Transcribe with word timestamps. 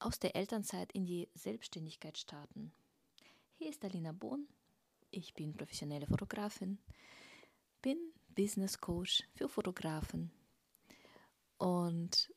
aus 0.00 0.18
der 0.18 0.34
Elternzeit 0.34 0.90
in 0.92 1.04
die 1.04 1.28
Selbstständigkeit 1.34 2.18
starten. 2.18 2.72
Hier 3.56 3.68
ist 3.68 3.84
Alina 3.84 4.12
Bohn. 4.12 4.48
Ich 5.10 5.34
bin 5.34 5.52
professionelle 5.52 6.06
Fotografin, 6.06 6.78
bin 7.82 7.98
Business 8.34 8.80
Coach 8.80 9.24
für 9.34 9.48
Fotografen 9.48 10.30
und 11.58 12.32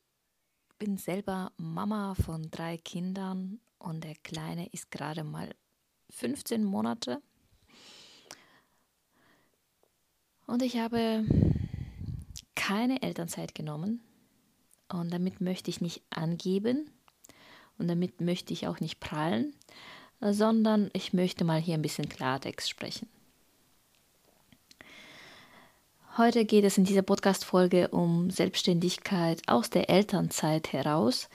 bin 0.78 0.98
selber 0.98 1.52
Mama 1.56 2.14
von 2.14 2.50
drei 2.50 2.76
Kindern 2.76 3.60
und 3.78 4.04
der 4.04 4.16
Kleine 4.16 4.66
ist 4.66 4.90
gerade 4.90 5.24
mal 5.24 5.54
15 6.10 6.64
Monate. 6.64 7.22
Und 10.46 10.62
ich 10.62 10.76
habe 10.76 11.24
keine 12.54 13.00
Elternzeit 13.02 13.54
genommen 13.54 14.02
und 14.88 15.10
damit 15.10 15.40
möchte 15.40 15.70
ich 15.70 15.80
nicht 15.80 16.02
angeben, 16.10 16.90
und 17.78 17.88
damit 17.88 18.20
möchte 18.20 18.52
ich 18.52 18.66
auch 18.66 18.80
nicht 18.80 19.00
prallen, 19.00 19.54
sondern 20.20 20.90
ich 20.92 21.12
möchte 21.12 21.44
mal 21.44 21.60
hier 21.60 21.74
ein 21.74 21.82
bisschen 21.82 22.08
Klartext 22.08 22.68
sprechen. 22.68 23.08
Heute 26.16 26.44
geht 26.44 26.64
es 26.64 26.78
in 26.78 26.84
dieser 26.84 27.02
Podcast-Folge 27.02 27.88
um 27.88 28.30
Selbstständigkeit 28.30 29.42
aus 29.48 29.68
der 29.68 29.90
Elternzeit 29.90 30.72
heraus. 30.72 31.28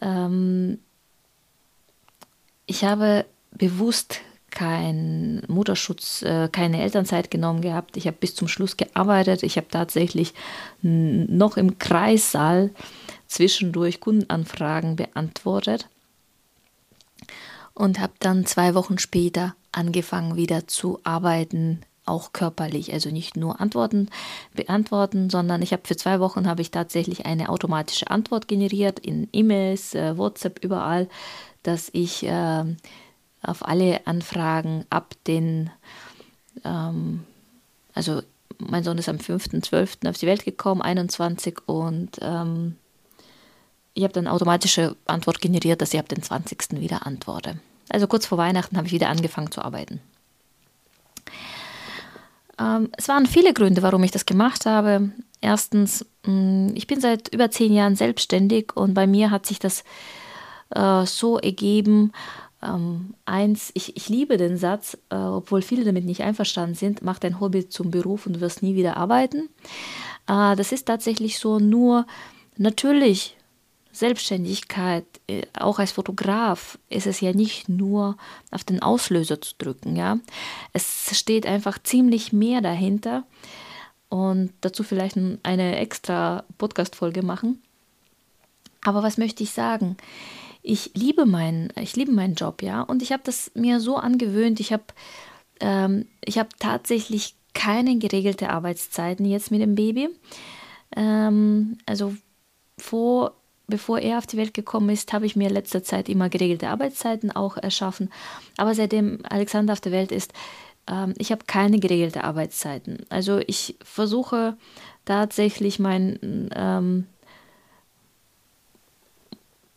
Ähm, 0.00 0.80
ich 2.66 2.84
habe 2.84 3.24
bewusst 3.52 4.20
keinen 4.50 5.42
Mutterschutz, 5.48 6.22
äh, 6.22 6.48
keine 6.50 6.82
Elternzeit 6.82 7.30
genommen 7.30 7.60
gehabt. 7.60 7.96
Ich 7.96 8.06
habe 8.06 8.16
bis 8.18 8.34
zum 8.34 8.48
Schluss 8.48 8.76
gearbeitet. 8.76 9.42
Ich 9.42 9.56
habe 9.56 9.68
tatsächlich 9.68 10.34
noch 10.82 11.56
im 11.56 11.78
Kreissaal 11.78 12.70
zwischendurch 13.26 14.00
Kundenanfragen 14.00 14.96
beantwortet 14.96 15.88
und 17.74 17.98
habe 17.98 18.12
dann 18.20 18.46
zwei 18.46 18.74
Wochen 18.74 18.98
später 18.98 19.54
angefangen 19.72 20.36
wieder 20.36 20.66
zu 20.68 21.00
arbeiten, 21.02 21.80
auch 22.06 22.32
körperlich, 22.32 22.92
also 22.92 23.10
nicht 23.10 23.36
nur 23.36 23.60
Antworten 23.60 24.10
beantworten, 24.54 25.30
sondern 25.30 25.62
ich 25.62 25.72
habe 25.72 25.82
für 25.86 25.96
zwei 25.96 26.20
Wochen 26.20 26.46
habe 26.46 26.62
ich 26.62 26.70
tatsächlich 26.70 27.26
eine 27.26 27.48
automatische 27.48 28.10
Antwort 28.10 28.46
generiert 28.46 29.00
in 29.00 29.28
E-Mails, 29.32 29.94
äh, 29.94 30.16
WhatsApp, 30.16 30.62
überall, 30.62 31.08
dass 31.62 31.88
ich 31.92 32.24
äh, 32.24 32.64
auf 33.42 33.66
alle 33.66 34.06
Anfragen 34.06 34.84
ab 34.90 35.14
den, 35.26 35.70
ähm, 36.64 37.24
also 37.94 38.22
mein 38.58 38.84
Sohn 38.84 38.98
ist 38.98 39.08
am 39.08 39.16
5.12. 39.16 40.08
auf 40.08 40.18
die 40.18 40.26
Welt 40.26 40.44
gekommen, 40.44 40.82
21 40.82 41.58
und 41.66 42.18
ähm, 42.20 42.76
ich 43.94 44.02
habe 44.02 44.12
dann 44.12 44.26
automatische 44.26 44.96
Antwort 45.06 45.40
generiert, 45.40 45.80
dass 45.80 45.94
ich 45.94 46.00
ab 46.00 46.08
den 46.08 46.22
20. 46.22 46.80
wieder 46.80 47.06
antworte. 47.06 47.58
Also 47.88 48.06
kurz 48.06 48.26
vor 48.26 48.38
Weihnachten 48.38 48.76
habe 48.76 48.86
ich 48.86 48.92
wieder 48.92 49.08
angefangen 49.08 49.52
zu 49.52 49.62
arbeiten. 49.62 50.00
Ähm, 52.58 52.90
es 52.96 53.08
waren 53.08 53.26
viele 53.26 53.52
Gründe, 53.52 53.82
warum 53.82 54.02
ich 54.02 54.10
das 54.10 54.26
gemacht 54.26 54.66
habe. 54.66 55.10
Erstens, 55.40 56.06
mm, 56.24 56.68
ich 56.74 56.86
bin 56.86 57.00
seit 57.00 57.32
über 57.32 57.50
zehn 57.50 57.72
Jahren 57.72 57.96
selbstständig 57.96 58.76
und 58.76 58.94
bei 58.94 59.06
mir 59.06 59.30
hat 59.30 59.46
sich 59.46 59.58
das 59.58 59.84
äh, 60.70 61.04
so 61.06 61.38
ergeben. 61.38 62.12
Ähm, 62.62 63.14
eins, 63.26 63.70
ich, 63.74 63.96
ich 63.96 64.08
liebe 64.08 64.36
den 64.38 64.56
Satz, 64.56 64.96
äh, 65.10 65.16
obwohl 65.16 65.62
viele 65.62 65.84
damit 65.84 66.04
nicht 66.04 66.22
einverstanden 66.22 66.74
sind, 66.74 67.02
mach 67.02 67.18
dein 67.18 67.40
Hobby 67.40 67.68
zum 67.68 67.90
Beruf 67.90 68.26
und 68.26 68.36
du 68.36 68.40
wirst 68.40 68.62
nie 68.62 68.74
wieder 68.74 68.96
arbeiten. 68.96 69.50
Äh, 70.26 70.56
das 70.56 70.72
ist 70.72 70.86
tatsächlich 70.86 71.38
so, 71.38 71.58
nur 71.58 72.06
natürlich 72.56 73.36
Selbstständigkeit, 73.94 75.04
äh, 75.28 75.42
auch 75.58 75.78
als 75.78 75.92
Fotograf, 75.92 76.78
ist 76.88 77.06
es 77.06 77.20
ja 77.20 77.32
nicht 77.32 77.68
nur 77.68 78.16
auf 78.50 78.64
den 78.64 78.82
Auslöser 78.82 79.40
zu 79.40 79.54
drücken, 79.58 79.96
ja. 79.96 80.18
Es 80.72 81.18
steht 81.18 81.46
einfach 81.46 81.78
ziemlich 81.82 82.32
mehr 82.32 82.60
dahinter 82.60 83.24
und 84.08 84.52
dazu 84.60 84.82
vielleicht 84.82 85.16
eine 85.42 85.76
extra 85.76 86.44
Podcast-Folge 86.58 87.22
machen. 87.22 87.62
Aber 88.82 89.02
was 89.02 89.16
möchte 89.16 89.42
ich 89.42 89.50
sagen? 89.52 89.96
Ich 90.62 90.92
liebe 90.94 91.26
meinen, 91.26 91.72
ich 91.80 91.96
liebe 91.96 92.12
meinen 92.12 92.34
Job, 92.34 92.62
ja, 92.62 92.82
und 92.82 93.02
ich 93.02 93.12
habe 93.12 93.22
das 93.24 93.50
mir 93.54 93.80
so 93.80 93.96
angewöhnt. 93.96 94.60
Ich 94.60 94.72
habe, 94.72 94.84
ähm, 95.60 96.06
habe 96.28 96.48
tatsächlich 96.58 97.34
keine 97.54 97.98
geregelte 97.98 98.50
Arbeitszeiten 98.50 99.26
jetzt 99.26 99.50
mit 99.50 99.60
dem 99.60 99.74
Baby. 99.74 100.08
Ähm, 100.96 101.78
also 101.86 102.14
vor 102.78 103.34
bevor 103.66 103.98
er 103.98 104.18
auf 104.18 104.26
die 104.26 104.36
Welt 104.36 104.54
gekommen 104.54 104.90
ist, 104.90 105.12
habe 105.12 105.26
ich 105.26 105.36
mir 105.36 105.48
in 105.48 105.54
letzter 105.54 105.82
Zeit 105.82 106.08
immer 106.08 106.28
geregelte 106.28 106.68
Arbeitszeiten 106.68 107.30
auch 107.30 107.56
erschaffen. 107.56 108.10
Aber 108.56 108.74
seitdem 108.74 109.20
Alexander 109.28 109.72
auf 109.72 109.80
der 109.80 109.92
Welt 109.92 110.12
ist, 110.12 110.32
ähm, 110.86 111.14
ich 111.18 111.32
habe 111.32 111.44
keine 111.46 111.78
geregelte 111.78 112.24
Arbeitszeiten. 112.24 113.06
Also 113.08 113.40
ich 113.46 113.76
versuche 113.82 114.56
tatsächlich 115.04 115.78
mein, 115.78 116.50
ähm, 116.54 117.06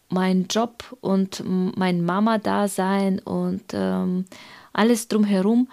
mein 0.09 0.47
Job 0.47 0.97
und 1.01 1.43
mein 1.45 2.03
Mama-Dasein 2.03 3.19
und 3.19 3.63
ähm, 3.73 4.25
alles 4.73 5.07
drumherum 5.07 5.69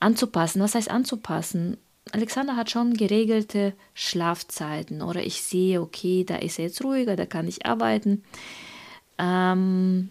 anzupassen. 0.00 0.62
Was 0.62 0.74
heißt 0.74 0.90
anzupassen? 0.90 1.78
Alexander 2.12 2.56
hat 2.56 2.70
schon 2.70 2.94
geregelte 2.94 3.72
Schlafzeiten 3.94 5.02
oder 5.02 5.24
ich 5.24 5.42
sehe, 5.42 5.80
okay, 5.80 6.24
da 6.24 6.36
ist 6.36 6.58
er 6.58 6.66
jetzt 6.66 6.84
ruhiger, 6.84 7.16
da 7.16 7.26
kann 7.26 7.48
ich 7.48 7.64
arbeiten. 7.66 8.22
Ähm, 9.18 10.10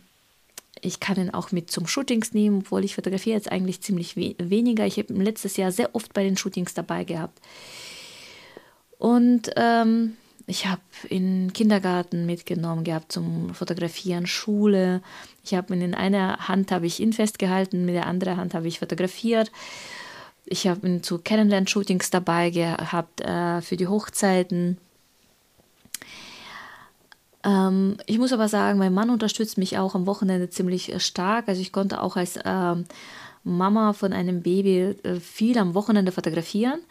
ich 0.82 1.00
kann 1.00 1.18
ihn 1.18 1.30
auch 1.30 1.52
mit 1.52 1.70
zum 1.70 1.86
Shootings 1.86 2.34
nehmen, 2.34 2.60
obwohl 2.60 2.84
ich 2.84 2.96
fotografiere 2.96 3.36
jetzt 3.36 3.52
eigentlich 3.52 3.82
ziemlich 3.82 4.18
we 4.18 4.36
weniger. 4.40 4.86
Ich 4.86 4.98
habe 4.98 5.14
letztes 5.14 5.58
Jahr 5.58 5.72
sehr 5.72 5.94
oft 5.96 6.14
bei 6.14 6.24
den 6.24 6.38
Shootings 6.38 6.74
dabei 6.74 7.04
gehabt. 7.04 7.40
Und 8.98 9.52
ähm, 9.56 10.18
ich 10.48 10.66
habe 10.66 10.82
in 11.08 11.54
Kindergarten 11.54 12.26
mitgenommen 12.26 12.84
gehabt 12.84 13.12
zum 13.12 13.54
Fotografieren, 13.54 14.26
Schule. 14.26 15.02
Ich 15.44 15.54
habe 15.54 15.74
in 15.76 15.94
einer 15.94 16.48
Hand 16.48 16.72
habe 16.72 16.88
ich 16.88 17.00
ihn 17.00 17.14
festgehalten, 17.14 17.86
mit 17.86 17.96
der 17.96 18.08
anderen 18.08 18.38
Hand 18.38 18.54
habe 18.56 18.68
ich 18.68 18.80
fotografiert. 18.80 19.52
Ich 20.52 20.68
habe 20.68 21.02
zu 21.02 21.18
Kennenlern-Shootings 21.18 22.10
dabei 22.10 22.50
gehabt 22.50 23.22
äh, 23.22 23.62
für 23.62 23.78
die 23.78 23.88
Hochzeiten. 23.88 24.78
Ähm, 27.46 27.96
ich 28.06 28.18
muss 28.18 28.34
aber 28.34 28.50
sagen, 28.50 28.78
mein 28.78 28.94
Mann 28.94 29.10
unterstützt 29.10 29.58
mich 29.58 29.78
auch 29.78 29.96
am 29.96 30.06
Wochenende 30.06 30.50
ziemlich 30.50 30.92
äh, 30.92 31.00
stark. 31.00 31.48
Also 31.48 31.62
ich 31.62 31.72
konnte 31.72 32.02
auch 32.02 32.18
als 32.18 32.38
ähm, 32.44 32.84
Mama 33.46 33.94
von 33.94 34.12
einem 34.12 34.42
Baby 34.42 34.98
äh, 35.04 35.22
viel 35.22 35.58
am 35.58 35.74
Wochenende 35.74 36.12
fotografieren. 36.12 36.82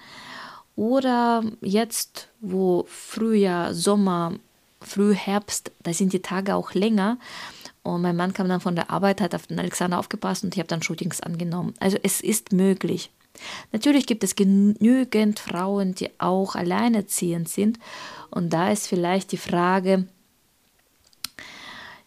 Oder 0.74 1.44
jetzt, 1.60 2.28
wo 2.40 2.86
Frühjahr, 2.88 3.74
Sommer, 3.74 4.32
Frühherbst, 4.80 5.70
da 5.82 5.92
sind 5.92 6.14
die 6.14 6.22
Tage 6.22 6.54
auch 6.54 6.72
länger. 6.72 7.18
Und 7.82 8.00
mein 8.00 8.16
Mann 8.16 8.32
kam 8.32 8.48
dann 8.48 8.62
von 8.62 8.74
der 8.74 8.90
Arbeit, 8.90 9.20
hat 9.20 9.34
auf 9.34 9.48
den 9.48 9.58
Alexander 9.58 9.98
aufgepasst 9.98 10.44
und 10.44 10.54
ich 10.54 10.60
habe 10.60 10.68
dann 10.68 10.82
Shootings 10.82 11.20
angenommen. 11.20 11.74
Also 11.78 11.98
es 12.02 12.22
ist 12.22 12.52
möglich. 12.52 13.10
Natürlich 13.72 14.06
gibt 14.06 14.24
es 14.24 14.36
genügend 14.36 15.38
Frauen, 15.38 15.94
die 15.94 16.10
auch 16.18 16.54
alleinerziehend 16.54 17.48
sind. 17.48 17.78
Und 18.30 18.52
da 18.52 18.70
ist 18.70 18.86
vielleicht 18.86 19.32
die 19.32 19.36
Frage, 19.36 20.06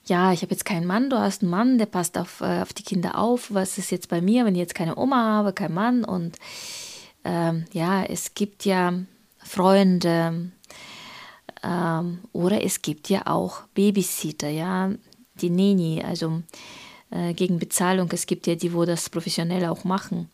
ja, 0.05 0.33
ich 0.33 0.41
habe 0.41 0.51
jetzt 0.51 0.65
keinen 0.65 0.85
Mann, 0.85 1.09
du 1.09 1.17
hast 1.17 1.41
einen 1.41 1.51
Mann, 1.51 1.77
der 1.77 1.85
passt 1.85 2.17
auf, 2.17 2.41
äh, 2.41 2.61
auf 2.61 2.73
die 2.73 2.83
Kinder 2.83 3.17
auf. 3.17 3.53
Was 3.53 3.77
ist 3.77 3.91
jetzt 3.91 4.09
bei 4.09 4.21
mir, 4.21 4.45
wenn 4.45 4.55
ich 4.55 4.59
jetzt 4.59 4.75
keine 4.75 4.97
Oma 4.97 5.23
habe, 5.23 5.53
kein 5.53 5.73
Mann? 5.73 6.03
Und 6.03 6.37
ähm, 7.23 7.65
ja, 7.71 8.03
es 8.03 8.33
gibt 8.33 8.65
ja 8.65 8.93
Freunde 9.37 10.51
ähm, 11.63 12.19
oder 12.33 12.63
es 12.63 12.81
gibt 12.81 13.09
ja 13.09 13.27
auch 13.27 13.61
Babysitter, 13.73 14.49
ja, 14.49 14.91
die 15.35 15.49
Neni, 15.49 16.03
also 16.03 16.43
äh, 17.13 17.33
gegen 17.33 17.59
Bezahlung. 17.59 18.09
Es 18.11 18.25
gibt 18.25 18.47
ja 18.47 18.55
die, 18.55 18.73
wo 18.73 18.85
das 18.85 19.09
professionell 19.09 19.65
auch 19.65 19.83
machen. 19.83 20.29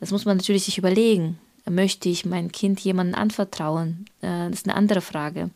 Das 0.00 0.10
muss 0.10 0.24
man 0.24 0.36
natürlich 0.36 0.64
sich 0.64 0.78
überlegen. 0.78 1.38
Möchte 1.68 2.08
ich 2.08 2.26
mein 2.26 2.52
Kind 2.52 2.80
jemandem 2.80 3.14
anvertrauen? 3.14 4.06
Äh, 4.20 4.50
das 4.50 4.60
ist 4.60 4.68
eine 4.68 4.76
andere 4.76 5.00
Frage. 5.00 5.50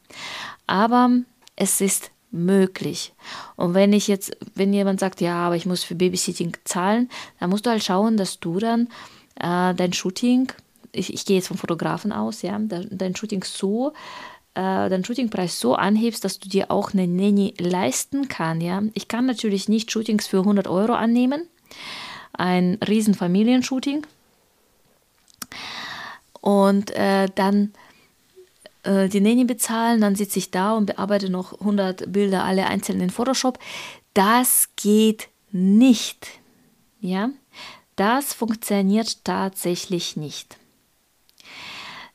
Aber 0.67 1.11
es 1.57 1.81
ist 1.81 2.11
möglich. 2.31 3.13
Und 3.57 3.75
wenn 3.75 3.93
ich 3.93 4.07
jetzt, 4.07 4.37
wenn 4.55 4.73
jemand 4.73 5.01
sagt, 5.01 5.21
ja, 5.21 5.35
aber 5.47 5.57
ich 5.57 5.67
muss 5.67 5.83
für 5.83 5.95
Babysitting 5.95 6.57
zahlen, 6.65 7.09
dann 7.41 7.51
musst 7.51 7.67
du 7.67 7.71
halt 7.71 7.83
schauen, 7.83 8.17
dass 8.17 8.39
du 8.39 8.59
dann 8.59 8.89
äh, 9.37 9.75
dein 9.75 9.93
Shooting, 9.93 10.53
ich, 10.93 11.13
ich 11.13 11.25
gehe 11.25 11.37
jetzt 11.37 11.49
vom 11.49 11.59
Fotografen 11.59 12.13
aus, 12.13 12.43
ja, 12.43 12.59
dein 12.59 13.17
Shooting 13.17 13.45
so 13.45 13.93
äh, 14.55 14.89
deinen 14.89 15.05
Shootingpreis 15.05 15.61
so 15.61 15.75
anhebst, 15.75 16.25
dass 16.25 16.39
du 16.39 16.49
dir 16.49 16.71
auch 16.71 16.93
eine 16.93 17.07
Nanny 17.07 17.55
leisten 17.59 18.29
kannst. 18.29 18.63
Ja? 18.65 18.83
Ich 18.95 19.09
kann 19.09 19.27
natürlich 19.27 19.69
nicht 19.69 19.91
Shootings 19.91 20.27
für 20.27 20.41
100 20.41 20.69
Euro 20.69 20.95
annehmen, 20.95 21.49
ein 22.33 22.79
riesen 22.87 23.15
Familienshooting. 23.15 24.07
Und 26.41 26.91
äh, 26.93 27.29
dann 27.35 27.73
äh, 28.83 29.09
die 29.09 29.21
Nanny 29.21 29.45
bezahlen, 29.45 30.01
dann 30.01 30.17
sitze 30.17 30.39
ich 30.39 30.51
da 30.51 30.73
und 30.73 30.87
bearbeite 30.87 31.31
noch 31.31 31.61
100 31.61 32.13
Bilder 32.13 32.45
alle 32.45 32.67
einzeln 32.67 33.01
in 33.01 33.11
Photoshop. 33.11 33.59
Das 34.15 34.71
geht 34.77 35.29
nicht. 35.53 36.29
Ja, 37.01 37.31
das 37.97 38.33
funktioniert 38.33 39.25
tatsächlich 39.25 40.17
nicht. 40.17 40.57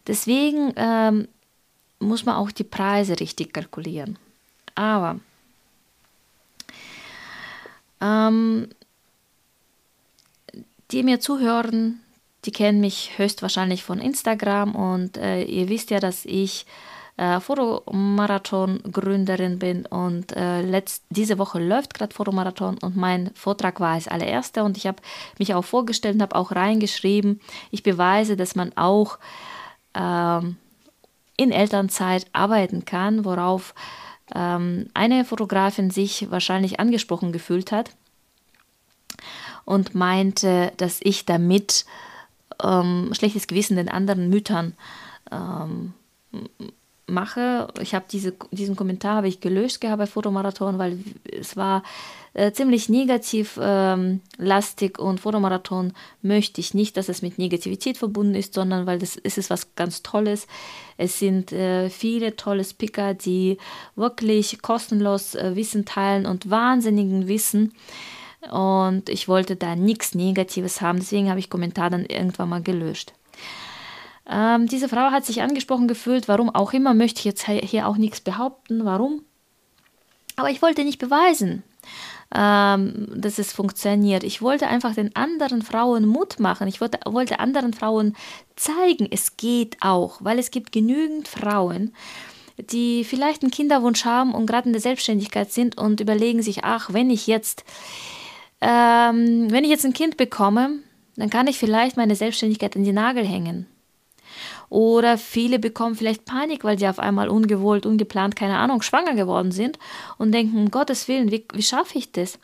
Deswegen 0.07 0.73
ähm, 0.75 1.27
muss 2.07 2.25
man 2.25 2.35
auch 2.35 2.51
die 2.51 2.63
Preise 2.63 3.19
richtig 3.19 3.53
kalkulieren. 3.53 4.17
Aber 4.75 5.19
ähm, 8.01 8.69
die 10.91 11.03
mir 11.03 11.19
zuhören, 11.19 11.99
die 12.45 12.51
kennen 12.51 12.81
mich 12.81 13.17
höchstwahrscheinlich 13.17 13.83
von 13.83 13.99
Instagram 13.99 14.75
und 14.75 15.17
äh, 15.17 15.43
ihr 15.43 15.69
wisst 15.69 15.91
ja, 15.91 15.99
dass 15.99 16.25
ich 16.25 16.65
äh, 17.15 17.39
Fotomarathon-Gründerin 17.39 19.59
bin 19.59 19.85
und 19.85 20.35
äh, 20.35 20.61
letzt, 20.61 21.03
diese 21.09 21.37
Woche 21.37 21.59
läuft 21.59 21.93
gerade 21.93 22.13
Fotomarathon 22.13 22.77
und 22.79 22.97
mein 22.97 23.29
Vortrag 23.35 23.79
war 23.79 23.93
als 23.93 24.07
allererster 24.07 24.63
und 24.63 24.77
ich 24.77 24.87
habe 24.87 24.97
mich 25.37 25.53
auch 25.53 25.63
vorgestellt 25.63 26.15
und 26.15 26.23
habe 26.23 26.35
auch 26.35 26.51
reingeschrieben, 26.51 27.39
ich 27.71 27.83
beweise, 27.83 28.35
dass 28.35 28.55
man 28.55 28.75
auch 28.75 29.19
ähm, 29.93 30.57
in 31.37 31.51
Elternzeit 31.51 32.27
arbeiten 32.33 32.85
kann, 32.85 33.25
worauf 33.25 33.73
ähm, 34.33 34.87
eine 34.93 35.25
Fotografin 35.25 35.89
sich 35.89 36.29
wahrscheinlich 36.31 36.79
angesprochen 36.79 37.31
gefühlt 37.31 37.71
hat 37.71 37.91
und 39.65 39.95
meinte, 39.95 40.71
dass 40.77 40.99
ich 41.01 41.25
damit 41.25 41.85
ähm, 42.61 43.11
schlechtes 43.13 43.47
Gewissen 43.47 43.77
den 43.77 43.89
anderen 43.89 44.29
Müttern 44.29 44.75
ähm, 45.31 45.93
mache. 47.07 47.67
Ich 47.81 47.93
habe 47.93 48.05
diese, 48.11 48.33
diesen 48.51 48.75
Kommentar 48.75 49.17
habe 49.17 49.27
ich 49.27 49.41
gelöscht 49.41 49.81
gehabt 49.81 49.99
bei 49.99 50.07
Fotomarathon, 50.07 50.77
weil 50.77 50.99
es 51.23 51.57
war 51.57 51.83
äh, 52.33 52.51
ziemlich 52.51 52.89
negativ 52.89 53.59
ähm, 53.61 54.21
lastig 54.37 54.97
und 54.99 55.19
Fotomarathon 55.19 55.93
möchte 56.21 56.61
ich 56.61 56.73
nicht, 56.73 56.97
dass 56.97 57.09
es 57.09 57.21
mit 57.21 57.37
Negativität 57.37 57.97
verbunden 57.97 58.35
ist, 58.35 58.53
sondern 58.53 58.87
weil 58.87 58.99
das 58.99 59.15
ist 59.15 59.37
es 59.37 59.49
was 59.49 59.75
ganz 59.75 60.01
Tolles. 60.01 60.47
Es 60.97 61.19
sind 61.19 61.51
äh, 61.51 61.89
viele 61.89 62.35
tolle 62.35 62.63
Speaker, 62.63 63.13
die 63.13 63.57
wirklich 63.95 64.61
kostenlos 64.61 65.35
äh, 65.35 65.55
Wissen 65.55 65.85
teilen 65.85 66.25
und 66.25 66.49
wahnsinnigen 66.49 67.27
Wissen. 67.27 67.73
Und 68.49 69.09
ich 69.09 69.27
wollte 69.27 69.55
da 69.55 69.75
nichts 69.75 70.15
Negatives 70.15 70.81
haben, 70.81 70.99
deswegen 70.99 71.29
habe 71.29 71.39
ich 71.39 71.49
Kommentar 71.49 71.89
dann 71.89 72.05
irgendwann 72.05 72.49
mal 72.49 72.61
gelöscht. 72.61 73.13
Ähm, 74.29 74.67
diese 74.67 74.87
Frau 74.87 75.11
hat 75.11 75.25
sich 75.25 75.41
angesprochen 75.41 75.87
gefühlt, 75.87 76.27
warum 76.27 76.49
auch 76.49 76.73
immer, 76.73 76.93
möchte 76.93 77.19
ich 77.19 77.25
jetzt 77.25 77.45
hier 77.45 77.87
auch 77.87 77.97
nichts 77.97 78.21
behaupten, 78.21 78.85
warum. 78.85 79.23
Aber 80.35 80.49
ich 80.49 80.61
wollte 80.61 80.83
nicht 80.83 80.99
beweisen, 80.99 81.63
ähm, 82.33 83.07
dass 83.15 83.37
es 83.37 83.53
funktioniert. 83.53 84.23
Ich 84.23 84.41
wollte 84.41 84.67
einfach 84.67 84.95
den 84.95 85.15
anderen 85.15 85.61
Frauen 85.61 86.05
Mut 86.05 86.39
machen. 86.39 86.67
Ich 86.67 86.81
wollte, 86.81 86.99
wollte 87.05 87.39
anderen 87.39 87.73
Frauen 87.73 88.15
zeigen, 88.55 89.07
es 89.11 89.37
geht 89.37 89.77
auch, 89.81 90.17
weil 90.21 90.39
es 90.39 90.51
gibt 90.51 90.71
genügend 90.71 91.27
Frauen, 91.27 91.93
die 92.57 93.03
vielleicht 93.03 93.43
einen 93.43 93.51
Kinderwunsch 93.51 94.05
haben 94.05 94.33
und 94.33 94.45
gerade 94.45 94.67
in 94.67 94.73
der 94.73 94.81
Selbstständigkeit 94.81 95.51
sind 95.51 95.77
und 95.77 95.99
überlegen 95.99 96.41
sich, 96.41 96.63
ach, 96.63 96.93
wenn 96.93 97.09
ich 97.09 97.27
jetzt, 97.27 97.63
ähm, 98.61 99.51
wenn 99.51 99.63
ich 99.63 99.69
jetzt 99.69 99.85
ein 99.85 99.93
Kind 99.93 100.17
bekomme, 100.17 100.79
dann 101.15 101.29
kann 101.29 101.47
ich 101.47 101.59
vielleicht 101.59 101.97
meine 101.97 102.15
Selbstständigkeit 102.15 102.75
in 102.75 102.83
die 102.83 102.93
Nagel 102.93 103.25
hängen. 103.25 103.67
Oder 104.73 105.19
viele 105.19 105.59
bekommen 105.59 105.93
vielleicht 105.93 106.25
Panik, 106.25 106.63
weil 106.63 106.79
sie 106.79 106.87
auf 106.87 106.97
einmal 106.97 107.29
ungewollt, 107.29 107.85
ungeplant, 107.85 108.35
keine 108.35 108.57
Ahnung, 108.57 108.81
schwanger 108.81 109.13
geworden 109.13 109.51
sind 109.51 109.77
und 110.17 110.31
denken, 110.31 110.57
um 110.57 110.71
Gottes 110.71 111.07
Willen, 111.07 111.29
wie, 111.29 111.45
wie 111.53 111.61
schaffe 111.61 111.99
ich 111.99 112.11
das? 112.11 112.39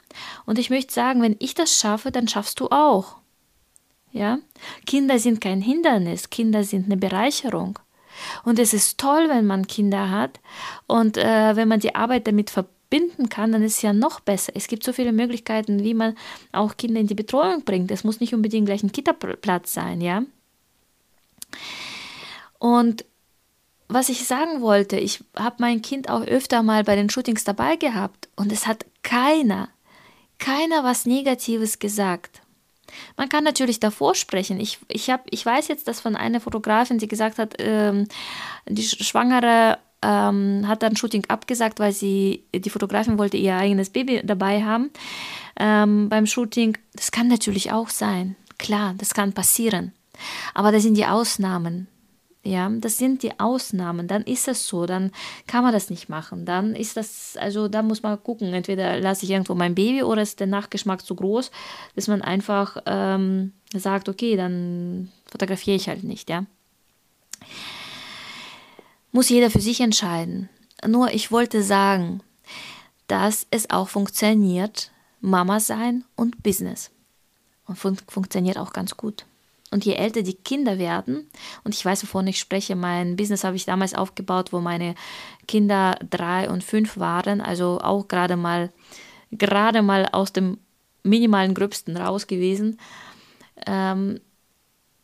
Und 0.45 0.59
ich 0.59 0.69
möchte 0.69 0.93
sagen, 0.93 1.23
wenn 1.23 1.37
ich 1.39 1.55
das 1.55 1.75
schaffe, 1.75 2.11
dann 2.11 2.27
schaffst 2.27 2.59
du 2.59 2.67
auch. 2.67 3.15
Ja? 4.11 4.37
Kinder 4.85 5.17
sind 5.17 5.41
kein 5.41 5.59
Hindernis, 5.59 6.29
Kinder 6.29 6.63
sind 6.63 6.85
eine 6.85 6.97
Bereicherung. 6.97 7.79
Und 8.43 8.59
es 8.59 8.75
ist 8.75 8.99
toll, 8.99 9.27
wenn 9.27 9.47
man 9.47 9.65
Kinder 9.65 10.11
hat 10.11 10.39
und 10.85 11.17
äh, 11.17 11.55
wenn 11.55 11.67
man 11.67 11.79
die 11.79 11.95
Arbeit 11.95 12.27
damit 12.27 12.51
verbinden 12.51 13.29
kann, 13.29 13.53
dann 13.53 13.63
ist 13.63 13.77
es 13.77 13.81
ja 13.81 13.91
noch 13.91 14.19
besser. 14.19 14.51
Es 14.53 14.67
gibt 14.67 14.83
so 14.83 14.93
viele 14.93 15.13
Möglichkeiten, 15.13 15.83
wie 15.83 15.95
man 15.95 16.15
auch 16.51 16.77
Kinder 16.77 16.99
in 16.99 17.07
die 17.07 17.15
Betreuung 17.15 17.63
bringt. 17.63 17.89
Es 17.89 18.03
muss 18.03 18.19
nicht 18.19 18.35
unbedingt 18.35 18.67
gleich 18.67 18.83
ein 18.83 18.91
Kita-Platz 18.91 19.73
sein, 19.73 19.99
ja. 19.99 20.21
Und 22.59 23.05
was 23.87 24.09
ich 24.09 24.25
sagen 24.25 24.61
wollte, 24.61 24.97
ich 24.97 25.23
habe 25.35 25.55
mein 25.59 25.81
Kind 25.81 26.09
auch 26.09 26.21
öfter 26.21 26.61
mal 26.61 26.83
bei 26.83 26.95
den 26.95 27.09
Shootings 27.09 27.43
dabei 27.43 27.75
gehabt 27.75 28.29
und 28.35 28.51
es 28.51 28.67
hat 28.67 28.85
keiner, 29.01 29.69
keiner 30.37 30.83
was 30.83 31.07
Negatives 31.07 31.79
gesagt. 31.79 32.41
Man 33.17 33.29
kann 33.29 33.43
natürlich 33.43 33.79
davor 33.79 34.15
sprechen. 34.15 34.59
Ich, 34.59 34.79
ich, 34.87 35.09
hab, 35.09 35.25
ich 35.29 35.45
weiß 35.45 35.67
jetzt, 35.67 35.87
dass 35.87 36.01
von 36.01 36.15
einer 36.15 36.39
Fotografin, 36.39 36.99
die 36.99 37.07
gesagt 37.07 37.37
hat, 37.37 37.55
ähm, 37.59 38.07
die 38.67 38.83
Schwangere 38.83 39.77
ähm, 40.01 40.67
hat 40.67 40.83
dann 40.83 40.95
Shooting 40.95 41.25
abgesagt, 41.27 41.79
weil 41.79 41.91
sie, 41.91 42.43
die 42.53 42.69
Fotografin 42.69 43.17
wollte 43.17 43.37
ihr 43.37 43.55
eigenes 43.55 43.89
Baby 43.89 44.21
dabei 44.23 44.63
haben 44.63 44.91
ähm, 45.59 46.09
beim 46.09 46.25
Shooting. 46.25 46.77
Das 46.93 47.11
kann 47.11 47.27
natürlich 47.27 47.71
auch 47.71 47.89
sein. 47.89 48.35
Klar, 48.57 48.93
das 48.97 49.13
kann 49.13 49.33
passieren. 49.33 49.93
Aber 50.53 50.71
das 50.71 50.83
sind 50.83 50.95
die 50.95 51.05
Ausnahmen. 51.05 51.87
Ja, 52.49 52.67
das 52.67 52.97
sind 52.97 53.21
die 53.21 53.39
Ausnahmen. 53.39 54.07
Dann 54.07 54.23
ist 54.23 54.47
es 54.47 54.65
so, 54.65 54.87
dann 54.87 55.11
kann 55.45 55.63
man 55.63 55.71
das 55.71 55.91
nicht 55.91 56.09
machen. 56.09 56.45
Dann 56.45 56.75
ist 56.75 56.97
das, 56.97 57.37
also 57.37 57.67
da 57.67 57.83
muss 57.83 58.01
man 58.01 58.21
gucken. 58.23 58.51
Entweder 58.55 58.99
lasse 58.99 59.25
ich 59.25 59.29
irgendwo 59.29 59.53
mein 59.53 59.75
Baby 59.75 60.01
oder 60.01 60.23
ist 60.23 60.39
der 60.39 60.47
Nachgeschmack 60.47 61.05
zu 61.05 61.13
groß, 61.13 61.51
dass 61.95 62.07
man 62.07 62.23
einfach 62.23 62.77
ähm, 62.87 63.53
sagt, 63.71 64.09
okay, 64.09 64.35
dann 64.35 65.11
fotografiere 65.29 65.75
ich 65.75 65.87
halt 65.89 66.03
nicht, 66.03 66.27
ja. 66.27 66.45
Muss 69.11 69.29
jeder 69.29 69.51
für 69.51 69.61
sich 69.61 69.79
entscheiden. 69.79 70.49
Nur 70.87 71.13
ich 71.13 71.31
wollte 71.31 71.61
sagen, 71.61 72.21
dass 73.05 73.45
es 73.51 73.69
auch 73.69 73.89
funktioniert, 73.89 74.89
Mama 75.21 75.59
sein 75.59 76.03
und 76.15 76.41
Business. 76.41 76.89
Und 77.67 77.77
fun 77.77 77.95
funktioniert 78.07 78.57
auch 78.57 78.73
ganz 78.73 78.97
gut. 78.97 79.27
Und 79.71 79.85
je 79.85 79.93
älter 79.93 80.23
die 80.23 80.35
Kinder 80.35 80.79
werden, 80.79 81.29
und 81.63 81.75
ich 81.75 81.85
weiß, 81.85 82.01
wovon 82.03 82.25
ich 82.27 82.39
spreche, 82.39 82.75
mein 82.75 83.15
Business 83.15 83.43
habe 83.43 83.55
ich 83.55 83.65
damals 83.65 83.93
aufgebaut, 83.93 84.51
wo 84.51 84.59
meine 84.59 84.95
Kinder 85.47 85.97
drei 86.09 86.49
und 86.49 86.63
fünf 86.63 86.97
waren, 86.97 87.39
also 87.39 87.79
auch 87.81 88.07
gerade 88.07 88.35
mal, 88.35 88.71
gerade 89.31 89.81
mal 89.81 90.07
aus 90.11 90.33
dem 90.33 90.57
minimalen 91.03 91.53
Gröbsten 91.53 91.97
raus 91.97 92.25
gewesen. 92.25 92.79
Ähm, 93.67 94.19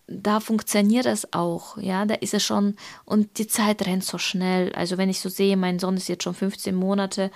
da 0.08 0.40
funktioniert 0.40 1.06
das 1.06 1.34
auch, 1.34 1.78
ja, 1.78 2.06
da 2.06 2.16
ist 2.16 2.34
es 2.34 2.44
schon, 2.44 2.76
und 3.06 3.40
die 3.40 3.48
Zeit 3.48 3.86
rennt 3.86 4.04
so 4.04 4.18
schnell. 4.18 4.72
Also 4.74 4.98
wenn 4.98 5.10
ich 5.10 5.20
so 5.20 5.30
sehe, 5.30 5.58
mein 5.58 5.80
Sohn 5.80 5.98
ist 5.98 6.08
jetzt 6.08 6.24
schon 6.24 6.36
15 6.36 6.76
Monate, 6.76 7.32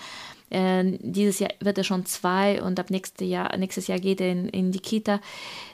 äh, 0.49 0.97
dieses 0.99 1.39
Jahr 1.39 1.51
wird 1.59 1.77
er 1.77 1.83
schon 1.83 2.05
zwei 2.05 2.61
und 2.61 2.79
ab 2.79 2.89
nächstes 2.89 3.27
Jahr, 3.27 3.55
nächstes 3.57 3.87
Jahr 3.87 3.99
geht 3.99 4.21
er 4.21 4.31
in, 4.31 4.49
in 4.49 4.71
die 4.71 4.79
Kita. 4.79 5.19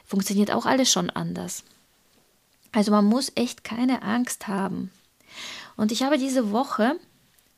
Funktioniert 0.04 0.50
auch 0.50 0.66
alles 0.66 0.90
schon 0.90 1.10
anders. 1.10 1.64
Also 2.72 2.90
man 2.90 3.04
muss 3.04 3.32
echt 3.34 3.64
keine 3.64 4.02
Angst 4.02 4.48
haben. 4.48 4.90
Und 5.76 5.92
ich 5.92 6.02
habe 6.02 6.18
diese 6.18 6.52
Woche 6.52 6.96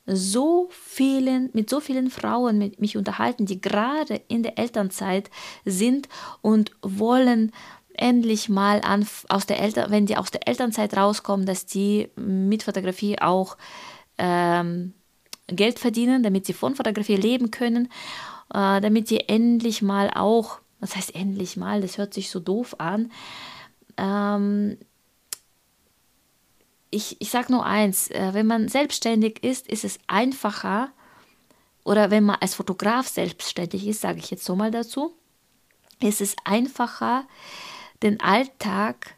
so 0.05 0.69
vielen, 0.71 1.49
mit 1.53 1.69
so 1.69 1.79
vielen 1.79 2.09
Frauen 2.09 2.57
mit 2.57 2.79
mich 2.79 2.97
unterhalten, 2.97 3.45
die 3.45 3.61
gerade 3.61 4.21
in 4.27 4.43
der 4.43 4.57
Elternzeit 4.57 5.29
sind 5.65 6.09
und 6.41 6.71
wollen 6.81 7.51
endlich 7.93 8.49
mal 8.49 8.81
an, 8.81 9.05
aus 9.27 9.45
der 9.45 9.59
Eltern, 9.59 9.91
wenn 9.91 10.05
die 10.05 10.17
aus 10.17 10.31
der 10.31 10.47
Elternzeit 10.47 10.95
rauskommen, 10.95 11.45
dass 11.45 11.65
die 11.65 12.09
mit 12.15 12.63
Fotografie 12.63 13.19
auch 13.19 13.57
ähm, 14.17 14.93
Geld 15.51 15.79
verdienen, 15.79 16.23
damit 16.23 16.45
sie 16.45 16.53
von 16.53 16.75
Fotografie 16.75 17.15
leben 17.15 17.51
können, 17.51 17.85
äh, 18.53 18.81
damit 18.81 19.07
sie 19.07 19.21
endlich 19.21 19.81
mal 19.81 20.11
auch, 20.15 20.59
was 20.79 20.95
heißt 20.95 21.15
endlich 21.15 21.57
mal, 21.57 21.81
das 21.81 21.97
hört 21.97 22.13
sich 22.13 22.29
so 22.29 22.39
doof 22.39 22.75
an, 22.79 23.11
ähm, 23.97 24.77
ich, 26.91 27.17
ich 27.19 27.29
sage 27.29 27.51
nur 27.51 27.65
eins, 27.65 28.09
äh, 28.09 28.33
wenn 28.33 28.47
man 28.47 28.67
selbstständig 28.67 29.43
ist, 29.43 29.67
ist 29.67 29.83
es 29.83 29.99
einfacher, 30.07 30.91
oder 31.83 32.11
wenn 32.11 32.23
man 32.23 32.37
als 32.39 32.55
Fotograf 32.55 33.07
selbstständig 33.07 33.87
ist, 33.87 34.01
sage 34.01 34.19
ich 34.19 34.31
jetzt 34.31 34.45
so 34.45 34.55
mal 34.55 34.71
dazu, 34.71 35.13
ist 36.01 36.21
es 36.21 36.35
einfacher, 36.45 37.27
den 38.03 38.19
Alltag 38.19 39.15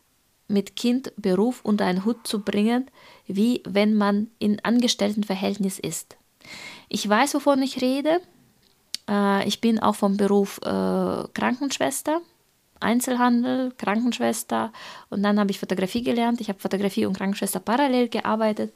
mit 0.48 0.76
Kind, 0.76 1.14
Beruf 1.18 1.62
unter 1.64 1.86
einen 1.86 2.06
Hut 2.06 2.28
zu 2.28 2.42
bringen, 2.42 2.90
wie 3.28 3.62
wenn 3.66 3.96
man 3.96 4.30
in 4.40 4.64
Angestelltenverhältnis 4.64 5.80
ist. 5.80 6.18
Ich 6.90 7.08
weiß, 7.08 7.34
wovon 7.36 7.62
ich 7.62 7.82
rede. 7.82 8.22
Äh, 9.10 9.48
ich 9.48 9.62
bin 9.62 9.80
auch 9.80 9.96
vom 9.96 10.18
Beruf 10.18 10.60
äh, 10.64 11.24
Krankenschwester, 11.34 12.22
Einzelhandel, 12.80 13.74
Krankenschwester 13.78 14.72
und 15.10 15.24
dann 15.24 15.40
habe 15.40 15.52
ich 15.52 15.60
Fotografie 15.60 16.04
gelernt. 16.04 16.42
Ich 16.42 16.50
habe 16.50 16.60
Fotografie 16.60 17.06
und 17.06 17.18
Krankenschwester 17.18 17.60
parallel 17.60 18.10
gearbeitet. 18.10 18.74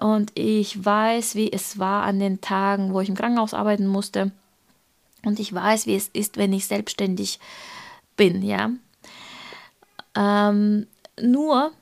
und 0.00 0.30
ich 0.34 0.84
weiß, 0.84 1.34
wie 1.34 1.52
es 1.52 1.78
war 1.78 2.04
an 2.04 2.20
den 2.20 2.40
Tagen, 2.40 2.92
wo 2.94 3.00
ich 3.00 3.08
im 3.08 3.16
Krankenhaus 3.16 3.54
arbeiten 3.54 3.86
musste. 3.86 4.32
Und 5.24 5.38
ich 5.38 5.52
weiß, 5.52 5.86
wie 5.86 5.96
es 5.96 6.08
ist, 6.08 6.36
wenn 6.36 6.52
ich 6.52 6.66
selbstständig 6.66 7.38
bin, 8.16 8.42
ja. 8.42 8.70
Ähm, 10.14 10.86
nur 11.20 11.72